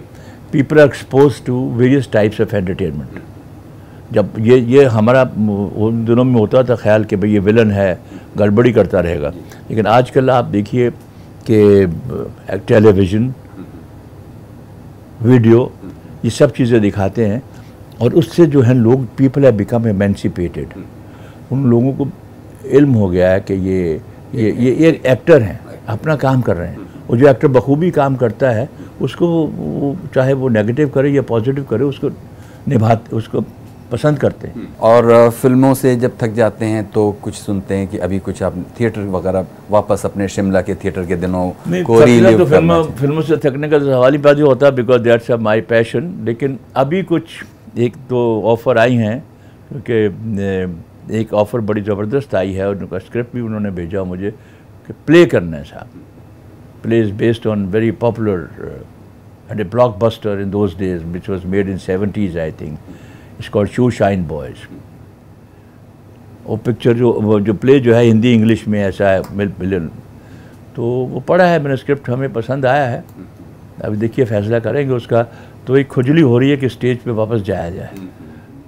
people 0.51 0.79
are 0.79 0.85
expose 0.85 1.43
to 1.45 1.55
various 1.73 2.09
types 2.11 2.41
of 2.41 2.55
entertainment 2.55 3.21
जब 4.13 4.33
ये 4.39 4.57
ये 4.59 4.83
हमारा, 4.87 5.21
उन 5.21 6.03
दिनों 6.05 6.23
में 6.23 6.39
होता 6.39 6.63
था 6.63 6.75
ख्याल 6.75 7.03
कि 7.03 7.15
भाई 7.15 7.29
ये 7.29 7.39
विलन 7.41 7.71
है, 7.71 7.99
गड़बड़ी 8.37 8.71
करता 8.73 8.99
रहेगा। 8.99 9.31
लेकिन 9.69 9.87
आजकल 9.87 10.29
आप 10.29 10.45
देखिए 10.45 10.91
कि 11.49 11.87
टेलीविज़न, 12.67 13.33
वीडियो, 15.21 15.71
ये 16.25 16.29
सब 16.29 16.51
चीज़ें 16.51 16.81
दिखाते 16.81 17.25
हैं 17.25 17.41
और 18.01 18.13
उससे 18.13 18.45
जो 18.45 18.61
है 18.61 18.73
लोग 18.73 19.05
पीपल 19.17 19.45
है 19.45 19.51
बिकम 19.51 19.87
एमेंसिपेटेड 19.87 20.67
उन 21.51 21.65
लोगों 21.65 21.93
को 21.93 22.07
इल्म 22.67 22.93
हो 22.93 23.09
गया 23.09 23.31
है 23.31 23.39
कि 23.39 23.53
ये 23.53 24.01
ये 24.35 24.51
ये 24.51 24.75
ये 24.75 25.01
एक्टर 25.05 25.41
हैं, 25.41 25.59
अपना 25.87 26.15
काम 26.15 26.41
कर 26.41 26.57
रहे 26.57 26.67
हैं। 26.67 26.77
और 27.09 27.17
जो 27.17 27.27
एक्टर 27.27 27.47
बखूबी 27.47 27.91
काम 27.91 28.15
करता 28.15 28.49
है, 28.49 28.69
उसको 29.01 29.47
वो- 29.47 30.15
चाहे 30.15 30.33
वो 30.33 30.49
नेगेटिव 30.49 30.89
करे 30.89 31.09
या 31.09 31.21
पॉजिटिव 31.21 31.63
करे, 31.63 31.83
उसको 31.83 32.09
निभा 32.67 32.99
उसको 33.13 33.41
पसंद 33.91 34.19
करते 34.19 34.47
हैं। 34.47 34.67
और 34.87 35.29
फ़िल्मों 35.41 35.73
से 35.73 35.95
जब 35.95 36.17
थक 36.21 36.31
जाते 36.33 36.65
हैं 36.65 36.83
तो 36.91 37.11
कुछ 37.23 37.35
सुनते 37.35 37.75
हैं 37.75 37.87
कि 37.87 37.97
अभी 38.07 38.19
कुछ 38.19 38.41
आप 38.43 38.55
थिएटर 38.79 39.01
वगैरह 39.15 39.45
वापस 39.71 40.01
अपने 40.05 40.27
शिमला 40.27 40.61
के 40.61 40.75
थिएटर 40.75 41.05
के 41.05 41.15
दिनों 41.15 41.49
को 41.83 41.99
तो 42.37 42.45
करना 42.45 42.81
फ़िल्मों 42.99 43.21
से 43.21 43.37
थकने 43.45 43.69
का 43.69 43.79
तो 43.79 43.85
सवाल 43.85 44.11
ही 44.11 44.19
पैदा 44.27 44.43
होता 44.43 44.65
है 44.65 44.71
बिकॉज़ 44.75 45.01
दैट्स 45.01 45.31
माई 45.47 45.61
पैशन 45.71 46.11
लेकिन 46.25 46.59
अभी 46.75 47.03
कुछ 47.03 47.23
एक 47.77 47.95
दो 48.09 48.21
ऑफ़र 48.53 48.77
आई 48.77 48.95
हैं 48.95 49.23
क्योंकि 49.71 51.17
एक 51.19 51.33
ऑफ़र 51.33 51.61
बड़ी 51.61 51.81
ज़बरदस्त 51.81 52.35
आई 52.35 52.53
है 52.53 52.67
और 52.67 52.75
उनका 52.75 52.99
स्क्रिप्ट 52.99 53.35
भी 53.35 53.41
उन्होंने 53.41 53.71
भेजा 53.71 54.03
मुझे 54.03 54.31
कि 54.87 54.93
प्ले 55.07 55.25
करना 55.25 55.57
है 55.57 55.63
साहब। 55.63 55.87
Play 56.83 56.99
is 57.01 57.11
based 57.23 57.47
on 57.47 57.65
very 57.75 57.91
popular 58.05 58.39
and 59.49 59.61
a 59.61 59.65
blockbuster 59.65 60.31
in 60.43 60.49
those 60.51 60.73
days, 60.79 61.03
which 61.11 61.27
was 61.29 61.45
made 61.45 61.69
in 61.73 61.77
70s, 61.79 62.33
I 62.35 62.51
think. 62.51 62.79
It's 63.39 63.49
called 63.49 63.69
Shoe 63.69 63.89
Shine 63.97 64.23
Boys. 64.29 64.65
वो 66.45 66.55
पिक्चर 66.57 66.93
जो 66.93 67.39
जो 67.39 67.53
प्ले 67.53 67.79
जो 67.79 67.93
है 67.95 68.03
हिंदी 68.03 68.33
इंग्लिश 68.33 68.67
में 68.67 68.79
ऐसा 68.81 69.09
है, 69.09 69.21
मिल 69.35 69.51
मिलन 69.59 69.89
तो 70.75 70.83
वो 71.11 71.19
पढ़ा 71.19 71.45
है 71.45 71.59
मैंने 71.63 71.77
स्क्रिप्ट 71.77 72.09
हमें 72.09 72.31
पसंद 72.33 72.65
आया 72.65 72.85
है। 72.87 73.03
अभी 73.83 73.97
देखिए, 73.97 74.25
फैसला 74.25 74.59
करेंगे 74.59 74.93
उसका। 74.93 75.23
तो 75.67 75.77
एक 75.77 75.87
खुजली 75.87 76.21
हो 76.21 76.37
रही 76.37 76.49
है 76.49 76.57
कि 76.57 76.69
स्टेज 76.69 76.97
पे 76.97 77.11
वापस 77.11 77.41
जाया 77.41 77.69
जाए। 77.69 77.89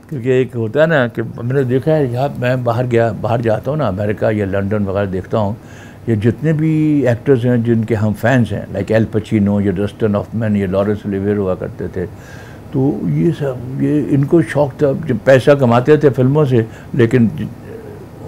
क्योंकि 0.10 0.30
एक 0.32 0.56
होता 0.56 0.82
है 0.82 0.88
ना 0.88 1.08
कि 1.08 1.22
मैंने 1.22 1.64
देखा 1.64 1.92
है, 1.92 2.12
यहाँ 2.14 2.30
मैं 2.40 2.64
बाहर 2.64 2.88
गया, 2.88 3.12
बाहर 3.12 3.42
जाता 3.42 3.72
हूँ 3.72 3.78
ना, 3.80 3.88
अमेरिका 3.88 4.32
या 4.32 4.46
लंदन 4.46 4.86
वगैरह 4.86 5.12
देखता 5.12 5.38
हूँ। 5.38 5.58
ये 6.10 6.16
जितने 6.16 6.54
भी 6.54 6.72
एक्टर्स 7.08 7.46
हैं, 7.46 7.64
जिनके 7.64 7.96
हम 7.96 8.14
फैंस 8.14 8.52
हैं 8.52 8.66
लाइक 8.74 8.92
एल 8.92 9.06
पचीनो 9.06 9.60
या 9.62 9.72
डस्टन 9.72 10.16
ऑफमैन 10.16 10.56
या 10.58 10.68
लॉरेंस 10.68 11.06
ओलिवियर 11.06 11.38
हुआ 11.38 11.56
करते 11.56 11.88
थे। 11.88 12.08
तो 12.74 12.82
ये 13.10 13.32
सब 13.32 13.80
ये 13.82 14.00
इनको 14.16 14.42
शौक 14.52 14.74
था 14.82 14.92
जब 15.08 15.20
पैसा 15.26 15.56
कमाते 15.62 15.98
थे 15.98 16.10
फ़िल्मों 16.10 16.46
से 16.46 16.66
लेकिन 16.96 17.30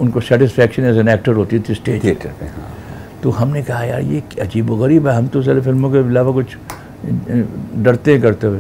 उनको 0.01 0.21
सेटिस्फेक्शन 0.21 0.83
एज 0.83 0.97
एन 0.97 1.07
एक्टर 1.09 1.33
होती 1.33 1.59
थी 1.59 1.73
स्टेज 1.75 2.03
थिएटर 2.03 2.29
पे 2.39 2.45
हाँ। 2.45 2.69
तो 3.23 3.29
हमने 3.31 3.61
कहा 3.63 3.83
यार 3.83 4.01
ये 4.01 4.23
अजीब 4.41 4.69
व 4.69 4.77
गरीब 4.79 5.07
है 5.07 5.15
हम 5.15 5.27
तो 5.27 5.41
सारे 5.43 5.61
फ़िल्मों 5.61 5.91
के 5.91 5.97
अलावा 5.97 6.31
कुछ 6.33 6.57
डरते 7.85 8.19
करते 8.21 8.47
हुए। 8.47 8.59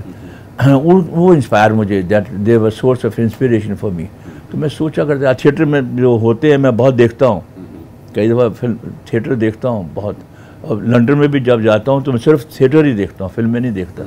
वो 0.61 0.99
वो 1.01 1.33
इंस्पायर 1.33 1.73
मुझे 1.73 2.01
that 2.03 2.29
they 2.45 2.57
were 2.57 2.71
source 2.71 3.05
of 3.05 3.19
inspiration 3.21 3.75
for 3.75 3.91
me 3.91 4.07
तो 4.51 4.57
मैं 4.57 4.69
सोचा 4.69 5.05
करता 5.05 5.33
थिएटर 5.33 5.65
में 5.65 5.95
जो 5.97 6.15
होते 6.17 6.51
हैं 6.51 6.57
मैं 6.57 6.75
बहुत 6.77 6.93
देखता 6.93 7.25
हूँ। 7.25 7.43
कई 8.15 8.29
दफ़ा 8.29 8.49
फ़िल्म 8.49 8.93
थिएटर 9.11 9.35
देखता 9.35 9.69
हूँ 9.69 9.93
बहुत। 9.93 10.17
और 10.65 10.83
लंदन 10.85 11.17
में 11.17 11.29
भी 11.31 11.39
जब 11.41 11.61
जाता 11.63 11.91
हूँ 11.91 12.03
तो 12.03 12.11
मैं 12.11 12.19
सिर्फ़ 12.19 12.45
थिएटर 12.59 12.85
ही 12.85 12.93
देखता 12.95 13.23
हूँ 13.25 13.31
फ़िल्में 13.33 13.59
नहीं 13.59 13.71
देखता। 13.73 14.03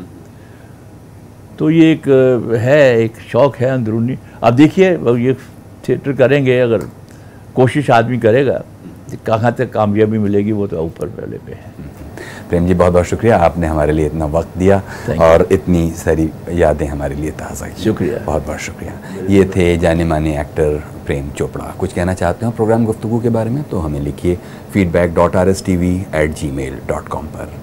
तो 1.58 1.70
ये 1.70 1.90
एक 1.92 2.08
है 2.60 2.80
एक 3.00 3.18
शौक़ 3.30 3.56
है 3.56 3.70
अंदरूनी। 3.70 4.18
अब 4.42 4.54
देखिए 4.54 4.90
ये 5.18 5.34
थिएटर 5.88 6.12
करेंगे 6.14 6.58
अगर 6.60 6.88
कोशिश 7.54 7.90
आदमी 7.92 8.18
करेगा 8.18 8.58
तो 9.10 9.16
कहाँ 9.26 9.52
तक 9.54 9.72
कामयाबी 9.72 10.18
मिलेगी 10.18 10.52
वो 10.52 10.66
तो 10.66 10.84
ऊपर 10.84 11.08
पहले 11.08 11.38
पे 11.38 11.52
है। 11.52 11.72
प्रेम 12.48 12.66
जी 12.66 12.74
बहुत 12.74 12.92
बहुत 12.92 13.06
शुक्रिया 13.06 13.36
आपने 13.38 13.66
हमारे 13.66 13.92
लिए 13.92 14.06
इतना 14.06 14.26
वक्त 14.28 14.58
दिया 14.58 14.82
और 15.20 15.46
इतनी 15.52 15.90
सारी 15.96 16.28
यादें 16.52 16.86
हमारे 16.86 17.14
लिए 17.14 17.30
ताज़ा 17.32 17.68
की। 17.68 17.82
शुक्रिया। 17.82 18.18
बहुत 18.26 18.46
बहुत 18.46 18.60
शुक्रिया। 18.60 19.26
ये 19.30 19.44
थे 19.56 19.76
जाने 19.78 20.04
माने 20.04 20.38
एक्टर 20.40 20.82
प्रेम 21.06 21.30
चोपड़ा। 21.30 21.72
कुछ 21.80 21.92
कहना 21.92 22.14
चाहते 22.14 22.46
हो 22.46 22.52
प्रोग्राम 22.52 22.84
गुफ्तगू 22.84 23.20
के 23.20 23.28
बारे 23.30 23.50
में 23.50 23.62
तो 23.70 23.78
हमें 23.78 24.00
लिखिए 24.00 24.38
feedback 24.72 25.14
dot 25.14 25.36
R 25.36 25.48
S 25.48 25.64
T 25.66 25.76
V 25.76 25.94
at 26.14 26.34
Gmail 26.52 26.78
dot 26.88 27.08
com 27.08 27.26
पर। 27.36 27.56